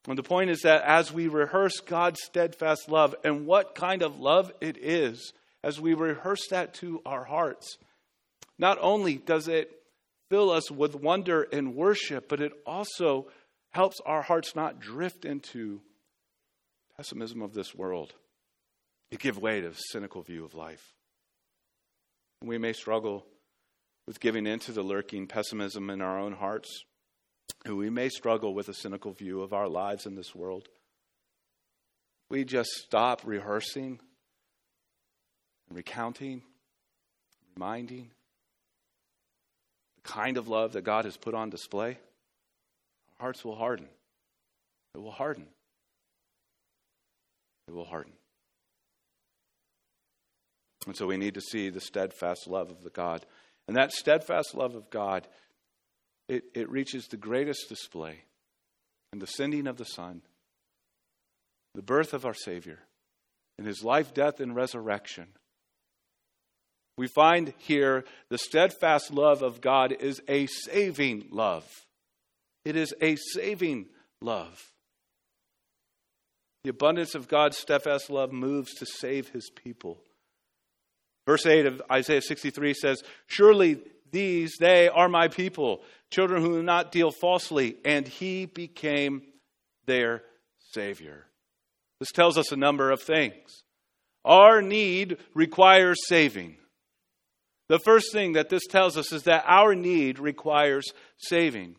And 0.07 0.17
the 0.17 0.23
point 0.23 0.49
is 0.49 0.61
that 0.61 0.83
as 0.83 1.11
we 1.11 1.27
rehearse 1.27 1.79
God's 1.79 2.21
steadfast 2.23 2.89
love 2.89 3.15
and 3.23 3.45
what 3.45 3.75
kind 3.75 4.01
of 4.01 4.19
love 4.19 4.51
it 4.59 4.77
is, 4.77 5.33
as 5.63 5.79
we 5.79 5.93
rehearse 5.93 6.47
that 6.49 6.73
to 6.75 7.01
our 7.05 7.23
hearts, 7.23 7.77
not 8.57 8.77
only 8.81 9.15
does 9.15 9.47
it 9.47 9.71
fill 10.29 10.49
us 10.49 10.71
with 10.71 10.95
wonder 10.95 11.43
and 11.51 11.75
worship, 11.75 12.27
but 12.29 12.41
it 12.41 12.51
also 12.65 13.27
helps 13.71 13.99
our 14.05 14.21
hearts 14.21 14.55
not 14.55 14.79
drift 14.79 15.25
into 15.25 15.81
pessimism 16.97 17.41
of 17.41 17.53
this 17.53 17.75
world. 17.75 18.13
It 19.11 19.19
give 19.19 19.37
way 19.37 19.61
to 19.61 19.67
a 19.67 19.73
cynical 19.75 20.21
view 20.21 20.45
of 20.45 20.55
life. 20.55 20.93
We 22.43 22.57
may 22.57 22.73
struggle 22.73 23.25
with 24.07 24.19
giving 24.19 24.47
in 24.47 24.59
to 24.59 24.71
the 24.71 24.83
lurking 24.83 25.27
pessimism 25.27 25.89
in 25.89 26.01
our 26.01 26.17
own 26.19 26.33
hearts. 26.33 26.83
who 27.65 27.75
we 27.75 27.89
may 27.89 28.09
struggle 28.09 28.53
with 28.53 28.69
a 28.69 28.73
cynical 28.73 29.11
view 29.11 29.41
of 29.41 29.53
our 29.53 29.67
lives 29.67 30.05
in 30.05 30.15
this 30.15 30.33
world. 30.33 30.67
We 32.29 32.43
just 32.43 32.69
stop 32.69 33.21
rehearsing 33.23 33.99
recounting, 35.73 36.41
reminding 37.55 38.11
the 40.03 40.09
kind 40.09 40.37
of 40.37 40.47
love 40.47 40.73
that 40.73 40.83
God 40.83 41.05
has 41.05 41.17
put 41.17 41.33
on 41.33 41.49
display. 41.49 41.97
Our 43.19 43.25
hearts 43.25 43.45
will 43.45 43.55
harden. 43.55 43.87
It 44.95 45.01
will 45.01 45.11
harden. 45.11 45.45
It 47.67 47.73
will 47.73 47.85
harden. 47.85 48.13
And 50.87 50.95
so 50.95 51.05
we 51.05 51.17
need 51.17 51.35
to 51.35 51.41
see 51.41 51.69
the 51.69 51.79
steadfast 51.79 52.47
love 52.47 52.71
of 52.71 52.83
the 52.83 52.89
God. 52.89 53.25
And 53.67 53.77
that 53.77 53.91
steadfast 53.91 54.55
love 54.55 54.75
of 54.75 54.89
God, 54.89 55.27
it, 56.27 56.43
it 56.53 56.69
reaches 56.69 57.07
the 57.07 57.17
greatest 57.17 57.69
display 57.69 58.23
in 59.13 59.19
the 59.19 59.27
sending 59.27 59.67
of 59.67 59.77
the 59.77 59.85
Son, 59.85 60.21
the 61.75 61.81
birth 61.81 62.13
of 62.13 62.25
our 62.25 62.33
Savior, 62.33 62.79
in 63.57 63.65
his 63.65 63.83
life, 63.83 64.13
death, 64.13 64.39
and 64.39 64.55
resurrection. 64.55 65.27
we 66.97 67.07
find 67.07 67.53
here 67.57 68.05
the 68.29 68.37
steadfast 68.37 69.11
love 69.11 69.41
of 69.41 69.61
God 69.61 69.91
is 69.91 70.21
a 70.27 70.47
saving 70.47 71.27
love. 71.31 71.65
It 72.65 72.75
is 72.75 72.93
a 73.01 73.15
saving 73.15 73.87
love. 74.21 74.71
The 76.63 76.69
abundance 76.69 77.15
of 77.15 77.27
God's 77.27 77.57
steadfast 77.57 78.09
love 78.09 78.31
moves 78.31 78.73
to 78.75 78.85
save 78.85 79.29
his 79.29 79.49
people. 79.49 79.99
Verse 81.25 81.45
8 81.45 81.65
of 81.65 81.81
Isaiah 81.91 82.21
63 82.21 82.73
says, 82.73 83.03
Surely 83.27 83.79
these, 84.11 84.53
they 84.59 84.89
are 84.89 85.07
my 85.07 85.27
people, 85.27 85.81
children 86.09 86.41
who 86.41 86.55
do 86.55 86.63
not 86.63 86.91
deal 86.91 87.11
falsely, 87.11 87.77
and 87.85 88.07
he 88.07 88.45
became 88.45 89.21
their 89.85 90.23
Savior. 90.71 91.25
This 91.99 92.11
tells 92.11 92.37
us 92.37 92.51
a 92.51 92.57
number 92.57 92.91
of 92.91 93.01
things. 93.01 93.63
Our 94.25 94.61
need 94.61 95.17
requires 95.33 95.97
saving. 96.07 96.57
The 97.69 97.79
first 97.79 98.11
thing 98.11 98.33
that 98.33 98.49
this 98.49 98.67
tells 98.67 98.97
us 98.97 99.11
is 99.13 99.23
that 99.23 99.45
our 99.47 99.75
need 99.75 100.19
requires 100.19 100.91
saving. 101.17 101.75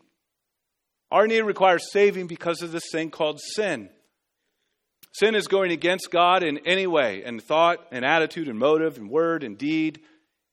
Our 1.10 1.26
need 1.26 1.42
requires 1.42 1.90
saving 1.92 2.26
because 2.26 2.62
of 2.62 2.72
this 2.72 2.90
thing 2.90 3.10
called 3.10 3.40
sin. 3.54 3.90
Sin 5.12 5.34
is 5.34 5.46
going 5.46 5.70
against 5.70 6.10
God 6.10 6.42
in 6.42 6.58
any 6.66 6.86
way, 6.86 7.22
in 7.24 7.38
thought, 7.38 7.86
and 7.92 8.04
attitude, 8.04 8.48
and 8.48 8.58
motive, 8.58 8.96
and 8.96 9.10
word, 9.10 9.44
and 9.44 9.58
deed. 9.58 10.00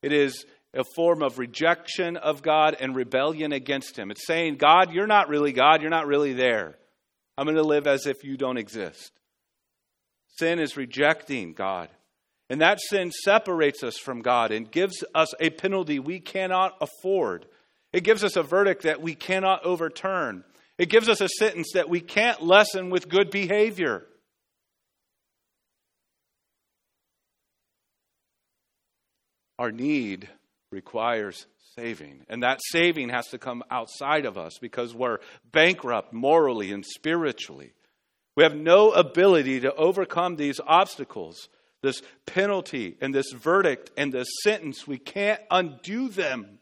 It 0.01 0.11
is 0.11 0.45
a 0.73 0.83
form 0.95 1.23
of 1.23 1.39
rejection 1.39 2.17
of 2.17 2.41
God 2.41 2.75
and 2.79 2.95
rebellion 2.95 3.53
against 3.53 3.97
Him. 3.97 4.11
It's 4.11 4.27
saying, 4.27 4.57
God, 4.57 4.93
you're 4.93 5.07
not 5.07 5.29
really 5.29 5.53
God, 5.53 5.81
you're 5.81 5.89
not 5.89 6.07
really 6.07 6.33
there. 6.33 6.75
I'm 7.37 7.45
going 7.45 7.55
to 7.55 7.63
live 7.63 7.87
as 7.87 8.05
if 8.05 8.23
you 8.23 8.35
don't 8.35 8.57
exist. 8.57 9.13
Sin 10.37 10.59
is 10.59 10.77
rejecting 10.77 11.53
God. 11.53 11.89
And 12.49 12.61
that 12.61 12.79
sin 12.81 13.11
separates 13.11 13.83
us 13.83 13.97
from 13.97 14.21
God 14.21 14.51
and 14.51 14.69
gives 14.69 15.03
us 15.15 15.33
a 15.39 15.49
penalty 15.49 15.99
we 15.99 16.19
cannot 16.19 16.75
afford. 16.81 17.45
It 17.93 18.03
gives 18.03 18.23
us 18.23 18.35
a 18.35 18.43
verdict 18.43 18.83
that 18.83 19.01
we 19.01 19.15
cannot 19.15 19.65
overturn. 19.65 20.43
It 20.77 20.89
gives 20.89 21.07
us 21.07 21.21
a 21.21 21.29
sentence 21.29 21.71
that 21.73 21.89
we 21.89 22.01
can't 22.01 22.41
lessen 22.41 22.89
with 22.89 23.09
good 23.09 23.29
behavior. 23.31 24.05
Our 29.59 29.73
need 29.73 30.29
requires 30.71 31.45
saving. 31.75 32.25
And 32.29 32.43
that 32.43 32.59
saving 32.71 33.09
has 33.09 33.27
to 33.27 33.37
come 33.37 33.61
outside 33.69 34.25
of 34.25 34.37
us 34.37 34.57
because 34.59 34.95
we're 34.95 35.19
bankrupt 35.51 36.13
morally 36.13 36.71
and 36.71 36.85
spiritually. 36.85 37.73
We 38.37 38.43
have 38.43 38.55
no 38.55 38.91
ability 38.91 39.59
to 39.61 39.75
overcome 39.75 40.37
these 40.37 40.61
obstacles, 40.65 41.49
this 41.83 42.01
penalty 42.25 42.95
and 43.01 43.13
this 43.13 43.33
verdict 43.33 43.91
and 43.97 44.13
this 44.13 44.29
sentence. 44.43 44.87
We 44.87 44.97
can't 44.97 45.41
undo 45.51 46.07
them. 46.07 46.59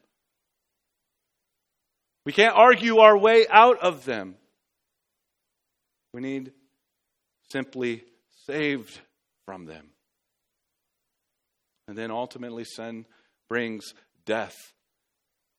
We 2.26 2.34
can't 2.34 2.56
argue 2.56 2.98
our 2.98 3.16
way 3.16 3.46
out 3.48 3.80
of 3.80 4.06
them. 4.06 4.38
We 6.14 6.22
need 6.22 6.52
simply 7.52 8.04
saved 8.48 9.00
from 9.46 9.66
them. 9.66 9.92
And 11.88 11.98
then 11.98 12.12
ultimately, 12.12 12.64
sin 12.64 13.06
brings 13.50 13.94
death, 14.26 14.74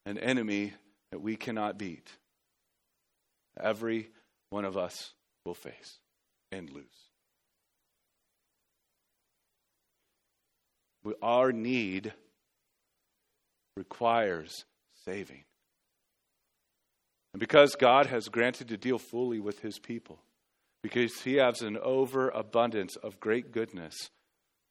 an 0.05 0.19
enemy 0.19 0.75
that 1.11 1.21
we 1.21 1.37
cannot 1.37 1.79
beat. 1.79 2.11
Every 3.59 4.11
one 4.51 4.65
of 4.65 4.77
us 4.77 5.15
will 5.45 5.55
face 5.55 5.99
and 6.53 6.71
lose. 6.71 6.85
We, 11.03 11.15
our 11.23 11.53
need 11.53 12.13
requires 13.77 14.65
saving. 15.05 15.45
And 17.33 17.41
because 17.41 17.75
God 17.77 18.07
has 18.07 18.29
granted 18.29 18.69
to 18.69 18.77
deal 18.77 18.99
fully 18.99 19.39
with 19.39 19.61
his 19.61 19.79
people, 19.79 20.19
because 20.83 21.23
he 21.23 21.35
has 21.35 21.63
an 21.63 21.79
overabundance 21.79 22.97
of 22.97 23.21
great 23.21 23.53
goodness 23.53 24.11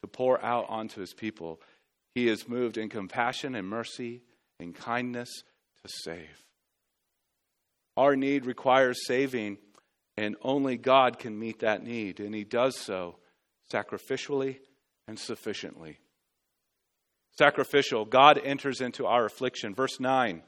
to 0.02 0.08
pour 0.08 0.44
out 0.44 0.66
onto 0.70 1.02
his 1.02 1.14
people, 1.14 1.62
he 2.18 2.28
is 2.28 2.50
moved 2.50 2.80
in 2.80 2.90
compassion 2.90 3.54
and 3.54 3.68
mercy 3.68 4.24
and 4.60 4.74
kindness 4.74 5.30
to 5.84 5.88
save. 6.04 6.44
Our 7.96 8.16
need 8.16 8.48
requires 8.48 9.06
saving, 9.06 9.60
and 10.18 10.36
only 10.42 10.78
God 10.78 11.20
can 11.20 11.38
meet 11.38 11.60
that 11.60 11.84
need, 11.84 12.20
and 12.20 12.34
He 12.34 12.44
does 12.44 12.76
so 12.76 13.18
sacrificially 13.72 14.58
and 15.08 15.20
sufficiently. 15.20 16.00
Sacrificial, 17.38 18.06
God 18.06 18.40
enters 18.44 18.82
into 18.82 19.06
our 19.06 19.26
affliction. 19.26 19.76
Verse 19.76 20.00
9, 20.00 20.42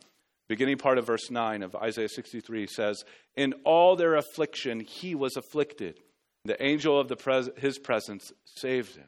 beginning 0.47 0.77
part 0.77 0.97
of 0.97 1.05
verse 1.05 1.29
9 1.29 1.62
of 1.62 1.75
Isaiah 1.75 2.09
63 2.09 2.65
says, 2.65 3.03
In 3.35 3.53
all 3.63 3.95
their 3.95 4.15
affliction, 4.15 4.79
He 4.79 5.13
was 5.13 5.38
afflicted. 5.38 5.99
The 6.45 6.62
angel 6.63 6.99
of 6.99 7.09
the 7.09 7.15
pres- 7.15 7.49
His 7.57 7.77
presence 7.77 8.31
saved 8.45 8.95
Him. 8.95 9.07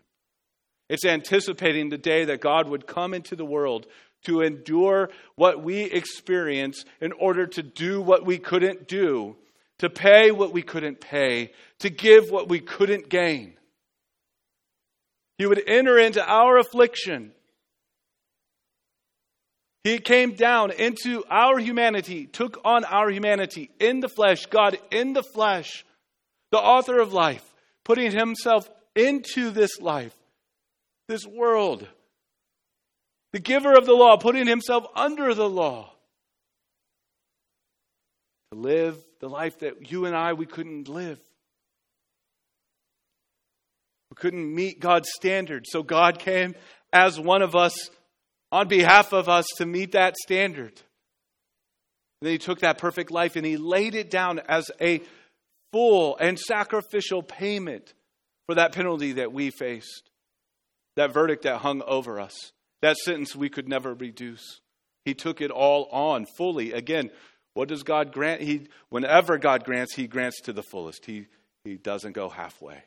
It's 0.91 1.05
anticipating 1.05 1.87
the 1.87 1.97
day 1.97 2.25
that 2.25 2.41
God 2.41 2.67
would 2.67 2.85
come 2.85 3.13
into 3.13 3.37
the 3.37 3.45
world 3.45 3.87
to 4.25 4.41
endure 4.41 5.09
what 5.35 5.63
we 5.63 5.83
experience 5.83 6.83
in 6.99 7.13
order 7.13 7.47
to 7.47 7.63
do 7.63 8.01
what 8.01 8.25
we 8.25 8.37
couldn't 8.37 8.89
do, 8.89 9.37
to 9.79 9.89
pay 9.89 10.31
what 10.31 10.51
we 10.51 10.61
couldn't 10.61 10.99
pay, 10.99 11.53
to 11.79 11.89
give 11.89 12.29
what 12.29 12.49
we 12.49 12.59
couldn't 12.59 13.07
gain. 13.07 13.53
He 15.37 15.45
would 15.45 15.63
enter 15.65 15.97
into 15.97 16.21
our 16.29 16.57
affliction. 16.57 17.31
He 19.85 19.97
came 19.99 20.33
down 20.33 20.71
into 20.71 21.23
our 21.29 21.57
humanity, 21.57 22.25
took 22.25 22.59
on 22.65 22.83
our 22.83 23.09
humanity 23.09 23.71
in 23.79 24.01
the 24.01 24.09
flesh, 24.09 24.45
God 24.47 24.77
in 24.91 25.13
the 25.13 25.23
flesh, 25.23 25.85
the 26.51 26.59
author 26.59 26.99
of 26.99 27.13
life, 27.13 27.45
putting 27.85 28.11
himself 28.11 28.69
into 28.93 29.51
this 29.51 29.79
life 29.79 30.13
this 31.11 31.27
world. 31.27 31.85
The 33.33 33.39
giver 33.39 33.73
of 33.73 33.85
the 33.85 33.93
law, 33.93 34.17
putting 34.17 34.47
himself 34.47 34.85
under 34.95 35.33
the 35.33 35.47
law 35.47 35.91
to 38.51 38.57
live 38.57 38.97
the 39.19 39.29
life 39.29 39.59
that 39.59 39.91
you 39.91 40.05
and 40.05 40.15
I, 40.15 40.33
we 40.33 40.45
couldn't 40.45 40.87
live. 40.87 41.19
We 44.09 44.15
couldn't 44.15 44.53
meet 44.53 44.79
God's 44.79 45.09
standard. 45.13 45.65
So 45.67 45.83
God 45.83 46.17
came 46.17 46.55
as 46.91 47.19
one 47.19 47.41
of 47.41 47.55
us 47.55 47.89
on 48.51 48.67
behalf 48.67 49.13
of 49.13 49.29
us 49.29 49.45
to 49.57 49.65
meet 49.65 49.93
that 49.93 50.17
standard. 50.17 50.73
And 52.19 52.27
then 52.27 52.31
he 52.31 52.37
took 52.37 52.59
that 52.59 52.77
perfect 52.77 53.11
life 53.11 53.35
and 53.35 53.45
he 53.45 53.57
laid 53.57 53.95
it 53.95 54.09
down 54.09 54.39
as 54.47 54.71
a 54.81 55.01
full 55.71 56.17
and 56.17 56.37
sacrificial 56.37 57.23
payment 57.23 57.93
for 58.45 58.55
that 58.55 58.73
penalty 58.73 59.13
that 59.13 59.31
we 59.31 59.49
faced 59.49 60.10
that 60.95 61.13
verdict 61.13 61.43
that 61.43 61.59
hung 61.59 61.81
over 61.83 62.19
us, 62.19 62.51
that 62.81 62.97
sentence 62.97 63.35
we 63.35 63.49
could 63.49 63.67
never 63.67 63.93
reduce. 63.93 64.61
He 65.05 65.13
took 65.13 65.41
it 65.41 65.51
all 65.51 65.85
on 65.91 66.25
fully. 66.25 66.73
Again, 66.73 67.09
what 67.53 67.67
does 67.67 67.83
God 67.83 68.13
grant? 68.13 68.41
He, 68.41 68.67
whenever 68.89 69.37
God 69.37 69.63
grants, 69.63 69.95
He 69.95 70.07
grants 70.07 70.41
to 70.41 70.53
the 70.53 70.63
fullest. 70.63 71.05
He, 71.05 71.27
he 71.63 71.75
doesn't 71.75 72.13
go 72.13 72.29
halfway, 72.29 72.83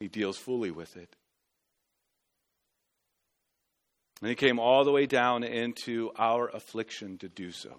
He 0.00 0.08
deals 0.08 0.36
fully 0.36 0.70
with 0.70 0.96
it. 0.96 1.14
And 4.20 4.28
He 4.28 4.34
came 4.34 4.58
all 4.58 4.84
the 4.84 4.92
way 4.92 5.06
down 5.06 5.44
into 5.44 6.10
our 6.18 6.48
affliction 6.48 7.18
to 7.18 7.28
do 7.28 7.52
so. 7.52 7.74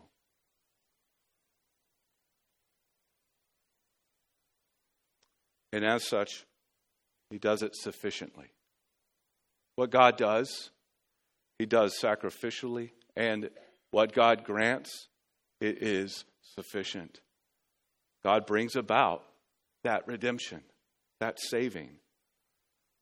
And 5.73 5.85
as 5.85 6.07
such, 6.07 6.45
he 7.31 7.39
does 7.39 7.63
it 7.63 7.75
sufficiently. 7.75 8.51
What 9.75 9.89
God 9.89 10.17
does, 10.17 10.69
He 11.57 11.65
does 11.65 11.97
sacrificially, 11.99 12.91
and 13.15 13.49
what 13.89 14.13
God 14.13 14.43
grants, 14.43 15.07
it 15.59 15.81
is 15.81 16.25
sufficient. 16.55 17.21
God 18.23 18.45
brings 18.45 18.75
about 18.75 19.23
that 19.83 20.07
redemption, 20.07 20.61
that 21.19 21.39
saving. 21.39 21.91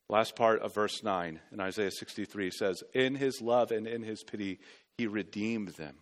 Last 0.09 0.35
part 0.35 0.61
of 0.61 0.73
verse 0.73 1.03
9 1.03 1.39
in 1.51 1.59
Isaiah 1.59 1.91
63 1.91 2.51
says, 2.51 2.83
In 2.93 3.15
his 3.15 3.41
love 3.41 3.71
and 3.71 3.85
in 3.85 4.03
his 4.03 4.23
pity, 4.23 4.59
he 4.97 5.07
redeemed 5.07 5.69
them. 5.69 5.95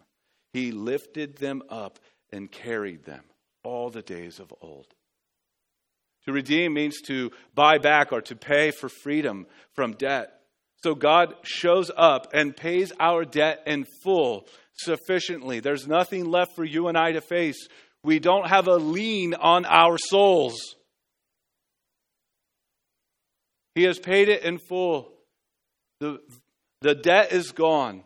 He 0.54 0.72
lifted 0.72 1.38
them 1.38 1.64
up 1.70 2.00
and 2.32 2.52
carried 2.52 3.06
them 3.06 3.24
all 3.64 3.90
the 3.90 4.02
days 4.02 4.40
of 4.40 4.54
old. 4.62 4.94
To 6.28 6.34
redeem 6.34 6.74
means 6.74 7.00
to 7.08 7.32
buy 7.56 7.78
back 7.78 8.12
or 8.12 8.22
to 8.22 8.36
pay 8.36 8.72
for 8.72 8.90
freedom 8.90 9.48
from 9.74 9.94
debt. 9.94 10.34
So 10.84 10.94
God 10.94 11.34
shows 11.44 11.90
up 11.96 12.28
and 12.34 12.56
pays 12.56 12.92
our 13.00 13.24
debt 13.26 13.64
in 13.66 13.86
full, 14.04 14.46
sufficiently. 14.74 15.62
There's 15.62 15.88
nothing 15.88 16.26
left 16.26 16.56
for 16.56 16.66
you 16.66 16.90
and 16.90 16.98
I 16.98 17.14
to 17.14 17.22
face. 17.22 17.68
We 18.04 18.20
don't 18.20 18.48
have 18.48 18.68
a 18.68 18.76
lien 18.76 19.34
on 19.34 19.66
our 19.66 19.98
souls. 19.98 20.76
He 23.74 23.84
has 23.84 23.98
paid 23.98 24.28
it 24.28 24.44
in 24.44 24.60
full. 24.60 25.14
The 26.00 26.20
The 26.82 26.94
debt 26.94 27.32
is 27.32 27.54
gone. 27.54 28.04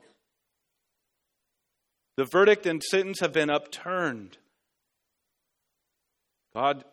The 2.17 2.25
verdict 2.25 2.65
and 2.65 2.83
sentence 2.83 3.19
have 3.19 3.33
been 3.33 3.49
upturned. 3.49 4.37
God 6.53 6.83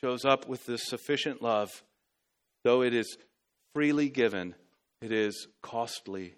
shows 0.00 0.24
up 0.24 0.48
with 0.48 0.66
this 0.66 0.86
sufficient 0.86 1.42
love. 1.42 1.82
Though 2.64 2.82
it 2.82 2.94
is 2.94 3.16
freely 3.74 4.08
given, 4.08 4.54
it 5.00 5.12
is 5.12 5.48
costly 5.62 6.34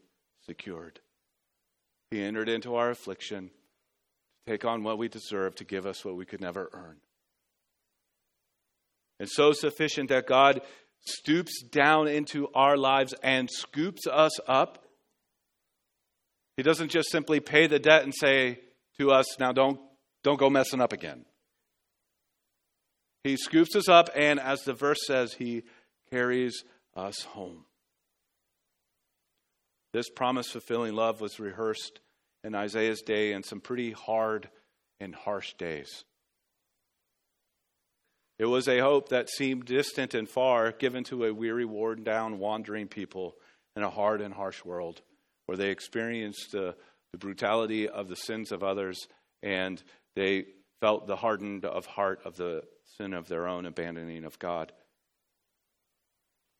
secured. 0.46 1.00
He 2.10 2.22
entered 2.22 2.48
into 2.48 2.74
our 2.74 2.90
affliction 2.90 3.50
to 4.46 4.52
take 4.52 4.64
on 4.64 4.82
what 4.82 4.98
we 4.98 5.08
deserve, 5.08 5.54
to 5.56 5.64
give 5.64 5.86
us 5.86 6.04
what 6.04 6.16
we 6.16 6.24
could 6.24 6.40
never 6.40 6.68
earn. 6.72 6.96
And 9.18 9.28
so 9.28 9.52
sufficient 9.52 10.08
that 10.08 10.26
God 10.26 10.62
stoops 11.04 11.62
down 11.62 12.08
into 12.08 12.48
our 12.54 12.76
lives 12.76 13.14
and 13.22 13.50
scoops 13.50 14.06
us 14.06 14.38
up. 14.48 14.84
He 16.56 16.62
doesn't 16.62 16.90
just 16.90 17.10
simply 17.10 17.40
pay 17.40 17.66
the 17.66 17.78
debt 17.78 18.02
and 18.02 18.14
say 18.14 18.60
to 18.98 19.10
us, 19.10 19.38
now 19.38 19.52
don't, 19.52 19.80
don't 20.22 20.38
go 20.38 20.50
messing 20.50 20.80
up 20.80 20.92
again. 20.92 21.24
He 23.24 23.36
scoops 23.36 23.76
us 23.76 23.88
up, 23.88 24.08
and 24.14 24.40
as 24.40 24.62
the 24.62 24.72
verse 24.72 25.00
says, 25.06 25.34
he 25.34 25.62
carries 26.10 26.64
us 26.94 27.22
home. 27.22 27.64
This 29.92 30.08
promise 30.08 30.50
fulfilling 30.50 30.94
love 30.94 31.20
was 31.20 31.40
rehearsed 31.40 32.00
in 32.44 32.54
Isaiah's 32.54 33.02
day 33.02 33.32
in 33.32 33.42
some 33.42 33.60
pretty 33.60 33.92
hard 33.92 34.48
and 35.00 35.14
harsh 35.14 35.54
days. 35.54 36.04
It 38.38 38.46
was 38.46 38.68
a 38.68 38.78
hope 38.78 39.10
that 39.10 39.28
seemed 39.28 39.66
distant 39.66 40.14
and 40.14 40.28
far, 40.28 40.72
given 40.72 41.04
to 41.04 41.26
a 41.26 41.34
weary, 41.34 41.66
worn 41.66 42.04
down, 42.04 42.38
wandering 42.38 42.88
people 42.88 43.34
in 43.76 43.82
a 43.82 43.90
hard 43.90 44.22
and 44.22 44.32
harsh 44.32 44.64
world 44.64 45.02
where 45.46 45.58
they 45.58 45.70
experienced 45.70 46.54
uh, 46.54 46.72
the 47.12 47.18
brutality 47.18 47.88
of 47.88 48.08
the 48.08 48.16
sins 48.16 48.52
of 48.52 48.62
others 48.62 48.98
and 49.42 49.82
they 50.16 50.44
felt 50.80 51.06
the 51.06 51.16
hardened 51.16 51.64
of 51.64 51.86
heart 51.86 52.20
of 52.24 52.36
the 52.36 52.62
sin 52.96 53.12
of 53.14 53.28
their 53.28 53.46
own 53.46 53.66
abandoning 53.66 54.24
of 54.24 54.38
God. 54.38 54.72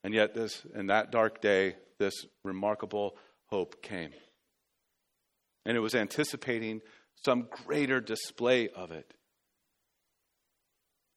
And 0.05 0.15
yet, 0.15 0.35
this, 0.35 0.65
in 0.75 0.87
that 0.87 1.11
dark 1.11 1.41
day, 1.41 1.77
this 1.99 2.15
remarkable 2.45 3.17
hope 3.47 3.83
came. 3.83 4.11
And 5.67 5.77
it 5.77 5.81
was 5.81 5.95
anticipating 5.95 6.81
some 7.23 7.49
greater 7.51 8.01
display 8.01 8.69
of 8.69 8.93
it. 8.93 9.13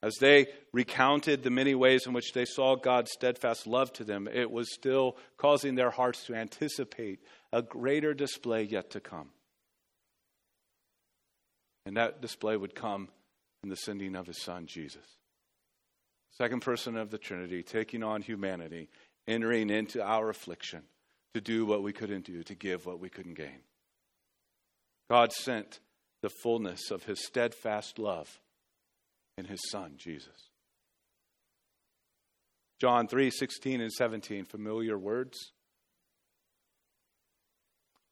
As 0.01 0.15
they 0.19 0.47
recounted 0.73 1.43
the 1.43 1.49
many 1.49 1.75
ways 1.75 2.05
in 2.05 2.11
which 2.11 2.33
they 2.33 2.43
saw 2.43 2.75
God's 2.75 3.11
steadfast 3.11 3.65
love 3.65 3.93
to 3.93 4.03
them, 4.03 4.27
it 4.27 4.51
was 4.51 4.73
still 4.73 5.15
causing 5.37 5.75
their 5.75 5.91
hearts 5.91 6.25
to 6.25 6.35
anticipate 6.35 7.19
a 7.53 7.61
greater 7.61 8.13
display 8.13 8.63
yet 8.63 8.89
to 8.91 8.99
come. 8.99 9.29
And 11.85 11.97
that 11.97 12.21
display 12.21 12.55
would 12.55 12.75
come 12.75 13.09
in 13.63 13.69
the 13.69 13.75
sending 13.75 14.15
of 14.15 14.27
his 14.27 14.41
son, 14.41 14.65
Jesus. 14.65 15.05
Second 16.31 16.61
person 16.61 16.97
of 16.97 17.11
the 17.11 17.17
Trinity, 17.17 17.61
taking 17.61 18.03
on 18.03 18.21
humanity, 18.21 18.89
entering 19.27 19.69
into 19.69 20.01
our 20.01 20.29
affliction 20.29 20.83
to 21.33 21.41
do 21.41 21.65
what 21.65 21.83
we 21.83 21.93
couldn't 21.93 22.25
do, 22.25 22.43
to 22.43 22.55
give 22.55 22.85
what 22.85 22.99
we 22.99 23.09
couldn't 23.09 23.35
gain. 23.35 23.61
God 25.09 25.31
sent 25.31 25.79
the 26.21 26.29
fullness 26.29 26.89
of 26.89 27.03
his 27.03 27.23
steadfast 27.23 27.99
love 27.99 28.39
in 29.37 29.45
his 29.45 29.59
son, 29.69 29.93
Jesus. 29.97 30.49
John 32.79 33.07
3 33.07 33.29
16 33.29 33.81
and 33.81 33.91
17, 33.91 34.45
familiar 34.45 34.97
words, 34.97 35.51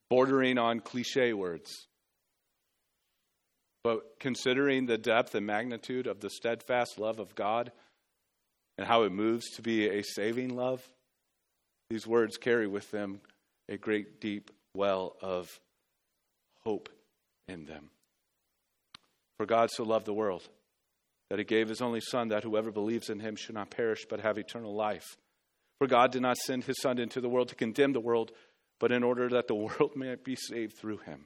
bordering 0.09 0.57
on 0.57 0.79
cliche 0.79 1.33
words. 1.33 1.87
But 3.83 4.19
considering 4.19 4.85
the 4.85 4.97
depth 4.97 5.33
and 5.33 5.45
magnitude 5.45 6.07
of 6.07 6.19
the 6.19 6.29
steadfast 6.29 6.99
love 6.99 7.19
of 7.19 7.35
God 7.35 7.71
and 8.77 8.87
how 8.87 9.03
it 9.03 9.11
moves 9.11 9.49
to 9.55 9.61
be 9.61 9.87
a 9.87 10.03
saving 10.03 10.55
love, 10.55 10.87
these 11.89 12.05
words 12.05 12.37
carry 12.37 12.67
with 12.67 12.89
them 12.91 13.21
a 13.67 13.77
great 13.77 14.21
deep 14.21 14.51
well 14.75 15.15
of 15.21 15.49
hope 16.63 16.89
in 17.47 17.65
them. 17.65 17.89
For 19.37 19.45
God 19.45 19.69
so 19.71 19.83
loved 19.83 20.05
the 20.05 20.13
world 20.13 20.47
that 21.29 21.39
he 21.39 21.45
gave 21.45 21.69
his 21.69 21.81
only 21.81 22.01
Son, 22.01 22.27
that 22.27 22.43
whoever 22.43 22.71
believes 22.71 23.09
in 23.09 23.19
him 23.19 23.35
should 23.35 23.55
not 23.55 23.71
perish 23.71 24.05
but 24.09 24.19
have 24.19 24.37
eternal 24.37 24.75
life. 24.75 25.17
For 25.79 25.87
God 25.87 26.11
did 26.11 26.21
not 26.21 26.37
send 26.37 26.65
his 26.65 26.79
Son 26.79 26.99
into 26.99 27.21
the 27.21 27.29
world 27.29 27.49
to 27.49 27.55
condemn 27.55 27.93
the 27.93 27.99
world, 27.99 28.31
but 28.79 28.91
in 28.91 29.01
order 29.01 29.29
that 29.29 29.47
the 29.47 29.55
world 29.55 29.95
might 29.95 30.23
be 30.23 30.35
saved 30.35 30.77
through 30.77 30.97
him. 30.97 31.25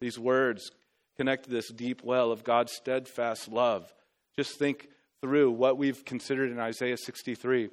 These 0.00 0.18
words 0.18 0.70
connect 1.16 1.44
to 1.44 1.50
this 1.50 1.70
deep 1.70 2.02
well 2.04 2.30
of 2.30 2.44
God's 2.44 2.72
steadfast 2.72 3.48
love. 3.48 3.92
Just 4.36 4.58
think 4.58 4.88
through 5.20 5.50
what 5.50 5.78
we've 5.78 6.04
considered 6.04 6.50
in 6.50 6.60
Isaiah 6.60 6.96
63. 6.96 7.70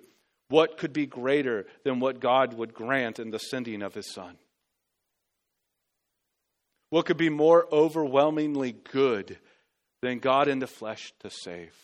What 0.49 0.77
could 0.77 0.93
be 0.93 1.05
greater 1.05 1.65
than 1.83 1.99
what 1.99 2.19
God 2.19 2.53
would 2.53 2.73
grant 2.73 3.19
in 3.19 3.31
the 3.31 3.39
sending 3.39 3.81
of 3.81 3.93
his 3.93 4.11
Son? 4.11 4.37
What 6.89 7.05
could 7.05 7.17
be 7.17 7.29
more 7.29 7.67
overwhelmingly 7.71 8.71
good 8.71 9.37
than 10.01 10.19
God 10.19 10.47
in 10.47 10.59
the 10.59 10.67
flesh 10.67 11.13
to 11.19 11.29
save? 11.29 11.75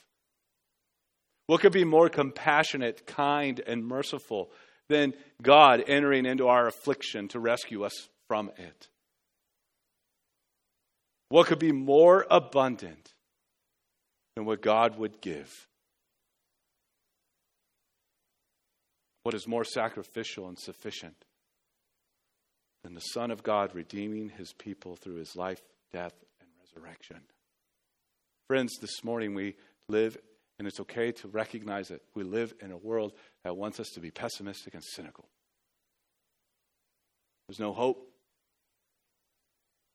What 1.47 1.61
could 1.61 1.73
be 1.73 1.83
more 1.83 2.07
compassionate, 2.07 3.05
kind, 3.05 3.59
and 3.65 3.85
merciful 3.85 4.51
than 4.89 5.13
God 5.41 5.83
entering 5.87 6.25
into 6.25 6.47
our 6.47 6.67
affliction 6.67 7.27
to 7.29 7.39
rescue 7.39 7.83
us 7.83 8.09
from 8.27 8.51
it? 8.57 8.87
What 11.31 11.47
could 11.47 11.59
be 11.59 11.71
more 11.71 12.25
abundant 12.29 13.13
than 14.35 14.43
what 14.43 14.61
God 14.61 14.97
would 14.97 15.21
give? 15.21 15.65
What 19.23 19.33
is 19.33 19.47
more 19.47 19.63
sacrificial 19.63 20.49
and 20.49 20.59
sufficient 20.59 21.15
than 22.83 22.95
the 22.95 22.99
Son 22.99 23.31
of 23.31 23.43
God 23.43 23.73
redeeming 23.73 24.27
his 24.27 24.51
people 24.51 24.97
through 24.97 25.15
his 25.15 25.37
life, 25.37 25.61
death, 25.93 26.11
and 26.41 26.49
resurrection? 26.59 27.21
Friends, 28.49 28.73
this 28.81 29.01
morning 29.01 29.33
we 29.33 29.55
live, 29.87 30.17
and 30.59 30.67
it's 30.67 30.81
okay 30.81 31.13
to 31.13 31.29
recognize 31.29 31.91
it. 31.91 32.01
We 32.13 32.23
live 32.25 32.53
in 32.59 32.73
a 32.73 32.77
world 32.77 33.13
that 33.45 33.55
wants 33.55 33.79
us 33.79 33.87
to 33.91 34.01
be 34.01 34.11
pessimistic 34.11 34.73
and 34.73 34.83
cynical. 34.83 35.29
There's 37.47 37.61
no 37.61 37.71
hope. 37.71 38.05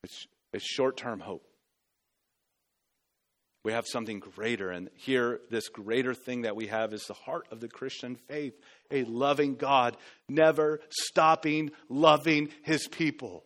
It's, 0.02 0.26
it's 0.56 0.64
short 0.64 0.96
term 0.96 1.20
hope. 1.20 1.46
We 3.62 3.72
have 3.72 3.86
something 3.86 4.20
greater, 4.20 4.70
and 4.70 4.90
here, 4.94 5.40
this 5.50 5.68
greater 5.68 6.14
thing 6.14 6.42
that 6.42 6.56
we 6.56 6.68
have 6.68 6.92
is 6.92 7.04
the 7.06 7.14
heart 7.14 7.48
of 7.50 7.60
the 7.60 7.68
Christian 7.68 8.16
faith 8.16 8.54
a 8.90 9.04
loving 9.04 9.56
God, 9.56 9.96
never 10.28 10.80
stopping 10.88 11.72
loving 11.88 12.50
his 12.62 12.86
people. 12.86 13.44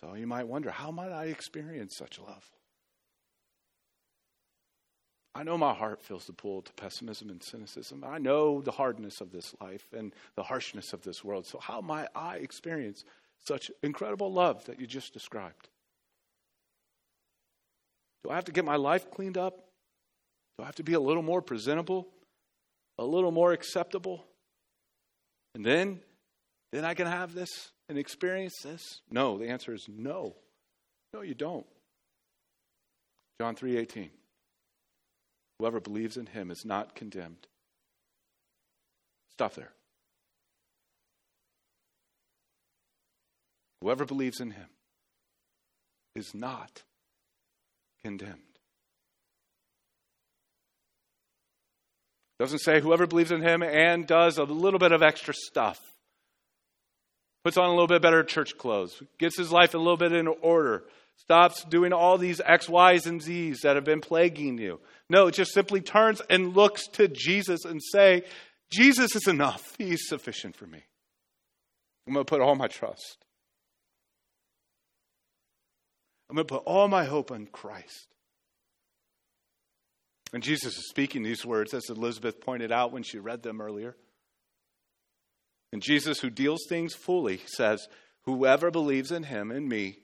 So 0.00 0.14
you 0.14 0.26
might 0.26 0.48
wonder, 0.48 0.70
how 0.70 0.90
might 0.90 1.12
I 1.12 1.26
experience 1.26 1.96
such 1.98 2.18
love? 2.18 2.48
I 5.34 5.44
know 5.44 5.56
my 5.56 5.72
heart 5.72 6.02
feels 6.02 6.26
the 6.26 6.32
pull 6.32 6.62
to 6.62 6.72
pessimism 6.72 7.30
and 7.30 7.42
cynicism. 7.42 8.04
I 8.04 8.18
know 8.18 8.60
the 8.60 8.72
hardness 8.72 9.20
of 9.20 9.30
this 9.30 9.54
life 9.60 9.86
and 9.96 10.12
the 10.34 10.42
harshness 10.42 10.92
of 10.92 11.02
this 11.02 11.22
world. 11.22 11.46
So, 11.46 11.58
how 11.58 11.80
might 11.80 12.08
I 12.14 12.36
experience 12.36 13.04
such 13.46 13.70
incredible 13.82 14.32
love 14.32 14.64
that 14.64 14.80
you 14.80 14.86
just 14.86 15.12
described? 15.12 15.68
Do 18.24 18.30
I 18.30 18.34
have 18.34 18.44
to 18.46 18.52
get 18.52 18.64
my 18.64 18.76
life 18.76 19.10
cleaned 19.10 19.38
up? 19.38 19.56
Do 20.58 20.64
I 20.64 20.66
have 20.66 20.76
to 20.76 20.82
be 20.82 20.94
a 20.94 21.00
little 21.00 21.22
more 21.22 21.40
presentable? 21.40 22.08
A 22.98 23.04
little 23.04 23.30
more 23.30 23.52
acceptable? 23.52 24.24
And 25.54 25.64
then, 25.64 26.00
then 26.72 26.84
I 26.84 26.94
can 26.94 27.06
have 27.06 27.34
this 27.34 27.70
and 27.88 27.96
experience 27.96 28.54
this? 28.62 29.00
No, 29.10 29.38
the 29.38 29.48
answer 29.48 29.72
is 29.74 29.86
no. 29.88 30.36
No, 31.14 31.22
you 31.22 31.34
don't. 31.34 31.66
John 33.40 33.56
3:18. 33.56 34.10
Whoever 35.60 35.78
believes 35.78 36.16
in 36.16 36.24
him 36.24 36.50
is 36.50 36.64
not 36.64 36.94
condemned. 36.94 37.46
Stop 39.28 39.52
there. 39.52 39.72
Whoever 43.82 44.06
believes 44.06 44.40
in 44.40 44.52
him 44.52 44.68
is 46.14 46.34
not 46.34 46.82
condemned. 48.00 48.40
Doesn't 52.38 52.60
say 52.60 52.80
whoever 52.80 53.06
believes 53.06 53.30
in 53.30 53.42
him 53.42 53.62
and 53.62 54.06
does 54.06 54.38
a 54.38 54.44
little 54.44 54.78
bit 54.78 54.92
of 54.92 55.02
extra 55.02 55.34
stuff 55.34 55.78
puts 57.44 57.58
on 57.58 57.66
a 57.66 57.70
little 57.70 57.86
bit 57.86 58.00
better 58.00 58.22
church 58.22 58.56
clothes, 58.56 59.02
gets 59.18 59.36
his 59.36 59.52
life 59.52 59.74
a 59.74 59.78
little 59.78 59.98
bit 59.98 60.12
in 60.12 60.26
order, 60.26 60.84
stops 61.22 61.64
doing 61.64 61.92
all 61.92 62.18
these 62.18 62.40
X, 62.44 62.68
Y's, 62.68 63.06
and 63.06 63.22
Z's 63.22 63.60
that 63.60 63.76
have 63.76 63.84
been 63.84 64.00
plaguing 64.00 64.58
you. 64.58 64.80
No, 65.08 65.26
it 65.26 65.34
just 65.34 65.52
simply 65.52 65.80
turns 65.80 66.20
and 66.30 66.56
looks 66.56 66.86
to 66.88 67.08
Jesus 67.08 67.64
and 67.64 67.80
say, 67.92 68.24
Jesus 68.70 69.14
is 69.16 69.26
enough. 69.26 69.74
He's 69.78 70.08
sufficient 70.08 70.56
for 70.56 70.66
me. 70.66 70.82
I'm 72.06 72.14
going 72.14 72.24
to 72.24 72.30
put 72.30 72.40
all 72.40 72.54
my 72.54 72.68
trust. 72.68 73.24
I'm 76.28 76.36
going 76.36 76.46
to 76.46 76.54
put 76.54 76.64
all 76.64 76.88
my 76.88 77.04
hope 77.04 77.30
on 77.30 77.46
Christ. 77.46 78.08
And 80.32 80.42
Jesus 80.42 80.76
is 80.76 80.88
speaking 80.88 81.22
these 81.22 81.44
words, 81.44 81.74
as 81.74 81.90
Elizabeth 81.90 82.40
pointed 82.40 82.70
out 82.70 82.92
when 82.92 83.02
she 83.02 83.18
read 83.18 83.42
them 83.42 83.60
earlier. 83.60 83.96
And 85.72 85.82
Jesus, 85.82 86.20
who 86.20 86.30
deals 86.30 86.60
things 86.68 86.94
fully, 86.94 87.40
says, 87.46 87.88
Whoever 88.24 88.70
believes 88.70 89.10
in 89.10 89.24
him 89.24 89.50
and 89.50 89.68
me 89.68 89.98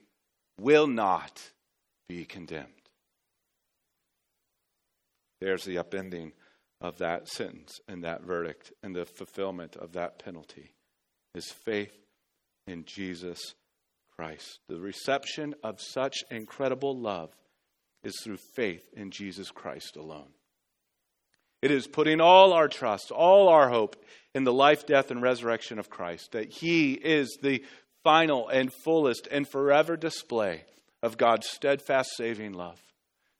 will 0.58 0.86
not 0.86 1.40
be 2.08 2.24
condemned. 2.24 2.70
There's 5.40 5.64
the 5.64 5.76
upending 5.76 6.32
of 6.80 6.98
that 6.98 7.28
sentence 7.28 7.80
and 7.88 8.04
that 8.04 8.22
verdict 8.22 8.72
and 8.82 8.94
the 8.94 9.04
fulfillment 9.04 9.76
of 9.76 9.92
that 9.92 10.18
penalty 10.18 10.72
is 11.34 11.50
faith 11.64 11.96
in 12.66 12.84
Jesus 12.84 13.40
Christ. 14.16 14.60
The 14.68 14.80
reception 14.80 15.54
of 15.62 15.80
such 15.80 16.24
incredible 16.30 16.98
love 16.98 17.34
is 18.02 18.14
through 18.22 18.38
faith 18.38 18.88
in 18.94 19.10
Jesus 19.10 19.50
Christ 19.50 19.96
alone. 19.96 20.30
It 21.62 21.70
is 21.70 21.86
putting 21.86 22.20
all 22.20 22.52
our 22.52 22.68
trust, 22.68 23.10
all 23.10 23.48
our 23.48 23.68
hope 23.68 23.96
in 24.34 24.44
the 24.44 24.52
life, 24.52 24.86
death, 24.86 25.10
and 25.10 25.22
resurrection 25.22 25.78
of 25.78 25.90
Christ, 25.90 26.32
that 26.32 26.50
He 26.50 26.92
is 26.92 27.38
the 27.42 27.64
final 28.06 28.48
and 28.48 28.72
fullest 28.84 29.26
and 29.32 29.48
forever 29.48 29.96
display 29.96 30.62
of 31.02 31.18
God's 31.18 31.48
steadfast 31.48 32.10
saving 32.16 32.52
love. 32.52 32.80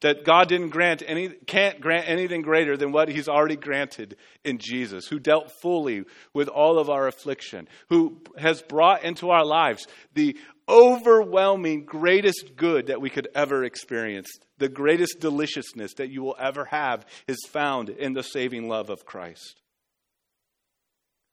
That 0.01 0.25
God 0.25 0.49
didn't 0.49 0.71
grant 0.71 1.05
any, 1.07 1.29
can't 1.29 1.81
grant 1.81 2.09
anything 2.09 2.43
greater 2.43 2.77
than 2.77 2.91
what 2.91 3.09
He's 3.09 3.29
already 3.29 3.55
granted 3.55 4.17
in 4.43 4.59
Jesus, 4.59 5.07
who 5.07 5.21
dealt 5.21 5.53
fully 5.63 6.03
with 6.35 6.49
all 6.49 6.81
of 6.81 6.91
our 6.91 7.07
affliction, 7.07 7.69
who 7.91 8.21
has 8.37 8.61
brought 8.61 9.05
into 9.05 9.31
our 9.31 9.45
lives 9.45 9.87
the 10.15 10.37
overwhelming 10.69 11.85
greatest 11.85 12.57
good 12.57 12.89
that 12.89 13.01
we 13.01 13.09
could 13.09 13.29
ever 13.37 13.63
experience. 13.63 14.29
The 14.59 14.69
greatest 14.69 15.21
deliciousness 15.21 15.95
that 15.95 16.11
you 16.11 16.25
will 16.25 16.37
ever 16.41 16.65
have 16.65 17.07
is 17.29 17.39
found 17.49 17.89
in 17.89 18.15
the 18.15 18.25
saving 18.25 18.69
love 18.69 18.91
of 18.91 19.07
Christ. 19.07 19.61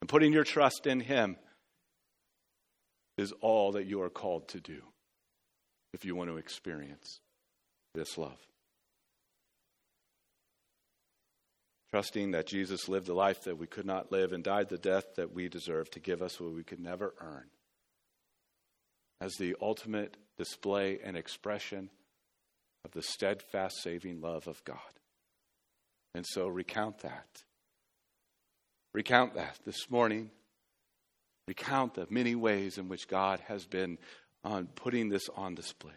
And 0.01 0.07
putting 0.07 0.33
your 0.33 0.43
trust 0.43 0.85
in 0.85 0.99
Him 0.99 1.37
is 3.17 3.33
all 3.41 3.73
that 3.73 3.85
you 3.85 4.01
are 4.01 4.09
called 4.09 4.47
to 4.49 4.59
do 4.59 4.81
if 5.93 6.05
you 6.05 6.15
want 6.15 6.29
to 6.29 6.37
experience 6.37 7.19
this 7.93 8.17
love. 8.17 8.39
trusting 11.93 12.31
that 12.31 12.47
Jesus 12.47 12.89
lived 12.89 13.05
the 13.05 13.13
life 13.13 13.43
that 13.43 13.59
we 13.59 13.67
could 13.67 13.85
not 13.85 14.11
live 14.11 14.33
and 14.33 14.43
died 14.43 14.67
the 14.67 14.79
death 14.79 15.13
that 15.15 15.31
we 15.31 15.47
deserve 15.47 15.91
to 15.91 15.99
give 15.99 16.23
us 16.23 16.41
what 16.41 16.51
we 16.51 16.63
could 16.63 16.79
never 16.79 17.13
earn 17.21 17.43
as 19.21 19.35
the 19.35 19.55
ultimate 19.61 20.17
display 20.35 20.97
and 21.03 21.15
expression 21.15 21.91
of 22.83 22.89
the 22.93 23.03
steadfast 23.03 23.75
saving 23.83 24.21
love 24.21 24.47
of 24.47 24.63
God. 24.63 24.79
And 26.15 26.25
so 26.27 26.47
recount 26.47 26.97
that. 27.01 27.43
Recount 28.95 29.35
that 29.35 29.59
this 29.63 29.91
morning. 29.91 30.31
Recount 31.47 31.95
the 31.95 32.07
many 32.09 32.35
ways 32.35 32.77
in 32.77 32.87
which 32.87 33.07
God 33.07 33.41
has 33.47 33.65
been 33.65 33.97
on 34.43 34.67
putting 34.67 35.09
this 35.09 35.29
on 35.35 35.55
display. 35.55 35.93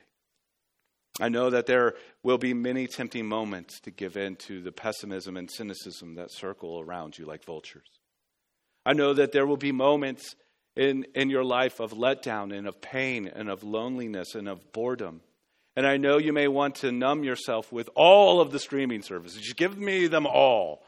I 1.21 1.29
know 1.29 1.51
that 1.51 1.67
there 1.67 1.95
will 2.23 2.39
be 2.39 2.53
many 2.53 2.87
tempting 2.87 3.27
moments 3.27 3.81
to 3.81 3.91
give 3.91 4.17
in 4.17 4.37
to 4.47 4.61
the 4.61 4.73
pessimism 4.73 5.37
and 5.37 5.51
cynicism 5.51 6.17
that 6.17 6.31
circle 6.31 6.81
around 6.81 7.17
you 7.17 7.25
like 7.25 7.45
vultures. 7.45 7.89
I 8.85 8.93
know 8.93 9.15
that 9.15 9.33
there 9.33 9.47
will 9.47 9.57
be 9.57 9.73
moments 9.73 10.37
in, 10.77 11.07
in 11.15 11.31
your 11.31 11.45
life 11.45 11.81
of 11.81 11.93
letdown 11.93 12.57
and 12.57 12.69
of 12.69 12.81
pain 12.81 13.31
and 13.35 13.49
of 13.49 13.65
loneliness 13.65 14.35
and 14.35 14.49
of 14.49 14.73
boredom. 14.73 15.23
And 15.75 15.87
I 15.87 15.97
know 15.97 16.19
you 16.19 16.33
may 16.33 16.49
want 16.49 16.77
to 16.77 16.93
numb 16.93 17.25
yourself 17.25 17.73
with 17.73 17.89
all 17.95 18.41
of 18.41 18.51
the 18.51 18.59
streaming 18.59 19.03
services. 19.03 19.41
Just 19.41 19.57
give 19.57 19.77
me 19.79 20.07
them 20.07 20.27
all 20.27 20.85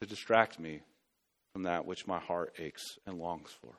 to 0.00 0.06
distract 0.06 0.58
me 0.58 0.80
from 1.54 1.62
that 1.62 1.86
which 1.86 2.06
my 2.06 2.18
heart 2.18 2.52
aches 2.58 2.98
and 3.06 3.18
longs 3.18 3.50
for. 3.62 3.78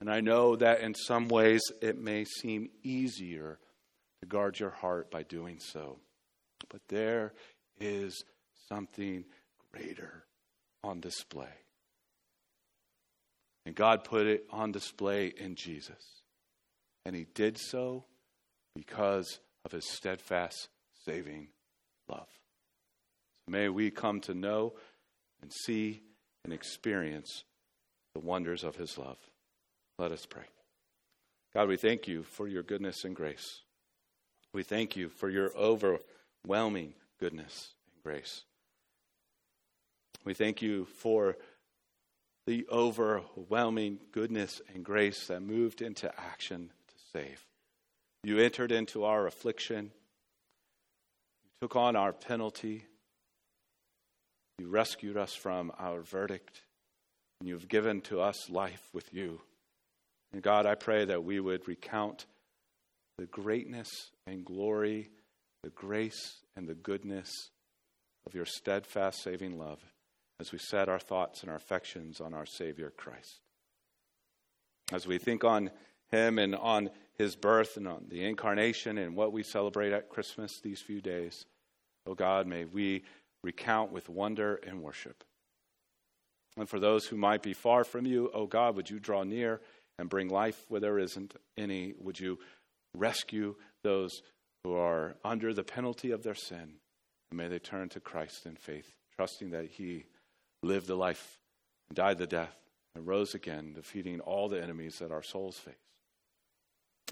And 0.00 0.10
I 0.10 0.20
know 0.20 0.56
that 0.56 0.80
in 0.80 0.96
some 0.96 1.28
ways 1.28 1.62
it 1.80 1.96
may 1.96 2.24
seem 2.24 2.70
easier 2.82 3.60
to 4.20 4.26
guard 4.26 4.58
your 4.58 4.70
heart 4.70 5.12
by 5.12 5.22
doing 5.22 5.60
so. 5.60 6.00
But 6.68 6.80
there 6.88 7.32
is 7.80 8.24
something 8.68 9.24
greater 9.72 10.24
on 10.82 11.00
display. 11.00 11.54
And 13.64 13.76
God 13.76 14.02
put 14.02 14.26
it 14.26 14.44
on 14.50 14.72
display 14.72 15.28
in 15.28 15.54
Jesus. 15.54 16.02
And 17.06 17.14
He 17.14 17.26
did 17.32 17.56
so 17.56 18.06
because 18.74 19.38
of 19.64 19.70
His 19.70 19.88
steadfast 19.88 20.68
saving 21.04 21.46
love. 22.08 22.26
May 23.46 23.68
we 23.68 23.92
come 23.92 24.20
to 24.22 24.34
know 24.34 24.74
and 25.42 25.52
see 25.52 26.02
and 26.44 26.52
experience 26.52 27.44
the 28.14 28.20
wonders 28.20 28.64
of 28.64 28.76
His 28.76 28.96
love. 28.96 29.18
Let 29.98 30.12
us 30.12 30.26
pray. 30.26 30.44
God, 31.54 31.68
we 31.68 31.76
thank 31.76 32.08
you 32.08 32.22
for 32.22 32.48
your 32.48 32.62
goodness 32.62 33.04
and 33.04 33.14
grace. 33.14 33.60
We 34.54 34.62
thank 34.62 34.96
you 34.96 35.08
for 35.08 35.28
your 35.28 35.50
overwhelming 35.56 36.94
goodness 37.20 37.74
and 37.92 38.02
grace. 38.02 38.44
We 40.24 40.34
thank 40.34 40.62
you 40.62 40.84
for 40.84 41.36
the 42.46 42.66
overwhelming 42.70 43.98
goodness 44.12 44.60
and 44.72 44.84
grace 44.84 45.26
that 45.26 45.42
moved 45.42 45.82
into 45.82 46.10
action 46.18 46.70
to 46.88 46.94
save. 47.12 47.46
You 48.24 48.38
entered 48.38 48.72
into 48.72 49.04
our 49.04 49.26
affliction. 49.26 49.92
You 51.44 51.50
took 51.60 51.76
on 51.76 51.96
our 51.96 52.12
penalty. 52.12 52.86
You 54.62 54.68
rescued 54.68 55.16
us 55.16 55.34
from 55.34 55.72
our 55.76 56.02
verdict. 56.02 56.60
And 57.40 57.48
you've 57.48 57.66
given 57.66 58.00
to 58.02 58.20
us 58.20 58.48
life 58.48 58.80
with 58.92 59.12
you. 59.12 59.40
And 60.32 60.40
God, 60.40 60.66
I 60.66 60.76
pray 60.76 61.04
that 61.04 61.24
we 61.24 61.40
would 61.40 61.66
recount 61.66 62.26
the 63.18 63.26
greatness 63.26 63.88
and 64.24 64.44
glory, 64.44 65.10
the 65.64 65.70
grace 65.70 66.36
and 66.54 66.68
the 66.68 66.76
goodness 66.76 67.28
of 68.24 68.36
your 68.36 68.44
steadfast 68.44 69.24
saving 69.24 69.58
love 69.58 69.80
as 70.38 70.52
we 70.52 70.58
set 70.58 70.88
our 70.88 71.00
thoughts 71.00 71.40
and 71.42 71.50
our 71.50 71.56
affections 71.56 72.20
on 72.20 72.32
our 72.32 72.46
Savior 72.46 72.92
Christ. 72.96 73.40
As 74.92 75.08
we 75.08 75.18
think 75.18 75.42
on 75.42 75.72
him 76.12 76.38
and 76.38 76.54
on 76.54 76.90
his 77.18 77.34
birth 77.34 77.76
and 77.76 77.88
on 77.88 78.04
the 78.08 78.24
incarnation 78.24 78.96
and 78.96 79.16
what 79.16 79.32
we 79.32 79.42
celebrate 79.42 79.92
at 79.92 80.08
Christmas 80.08 80.60
these 80.62 80.80
few 80.80 81.00
days, 81.00 81.46
oh 82.06 82.14
God, 82.14 82.46
may 82.46 82.64
we 82.64 83.02
recount 83.42 83.92
with 83.92 84.08
wonder 84.08 84.56
and 84.66 84.82
worship. 84.82 85.24
And 86.56 86.68
for 86.68 86.78
those 86.78 87.06
who 87.06 87.16
might 87.16 87.42
be 87.42 87.54
far 87.54 87.84
from 87.84 88.06
you, 88.06 88.30
oh 88.34 88.46
God, 88.46 88.76
would 88.76 88.90
you 88.90 89.00
draw 89.00 89.22
near 89.24 89.60
and 89.98 90.08
bring 90.08 90.28
life 90.28 90.64
where 90.68 90.80
there 90.80 90.98
isn't 90.98 91.34
any? 91.56 91.94
Would 91.98 92.20
you 92.20 92.38
rescue 92.94 93.54
those 93.82 94.22
who 94.64 94.74
are 94.74 95.16
under 95.24 95.54
the 95.54 95.64
penalty 95.64 96.10
of 96.10 96.22
their 96.22 96.34
sin? 96.34 96.74
And 97.30 97.38
may 97.38 97.48
they 97.48 97.58
turn 97.58 97.88
to 97.90 98.00
Christ 98.00 98.44
in 98.44 98.56
faith, 98.56 98.94
trusting 99.16 99.50
that 99.50 99.66
He 99.66 100.04
lived 100.62 100.86
the 100.86 100.94
life 100.94 101.38
and 101.88 101.96
died 101.96 102.18
the 102.18 102.26
death 102.26 102.56
and 102.94 103.06
rose 103.06 103.34
again, 103.34 103.72
defeating 103.72 104.20
all 104.20 104.48
the 104.48 104.62
enemies 104.62 104.98
that 104.98 105.10
our 105.10 105.22
souls 105.22 105.56
face. 105.56 105.74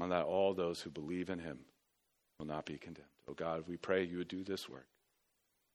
And 0.01 0.13
that 0.13 0.25
all 0.25 0.53
those 0.53 0.83
who 0.83 0.91
believe 0.91 1.31
in 1.31 1.39
Him 1.39 1.61
will 2.39 2.47
not 2.47 2.67
be 2.67 2.77
condemned. 2.77 3.09
Oh 3.29 3.35
God, 3.35 3.65
we 3.67 3.77
pray 3.77 4.05
you 4.05 4.19
would 4.19 4.29
do 4.29 4.45
this 4.45 4.69
work. 4.69 4.87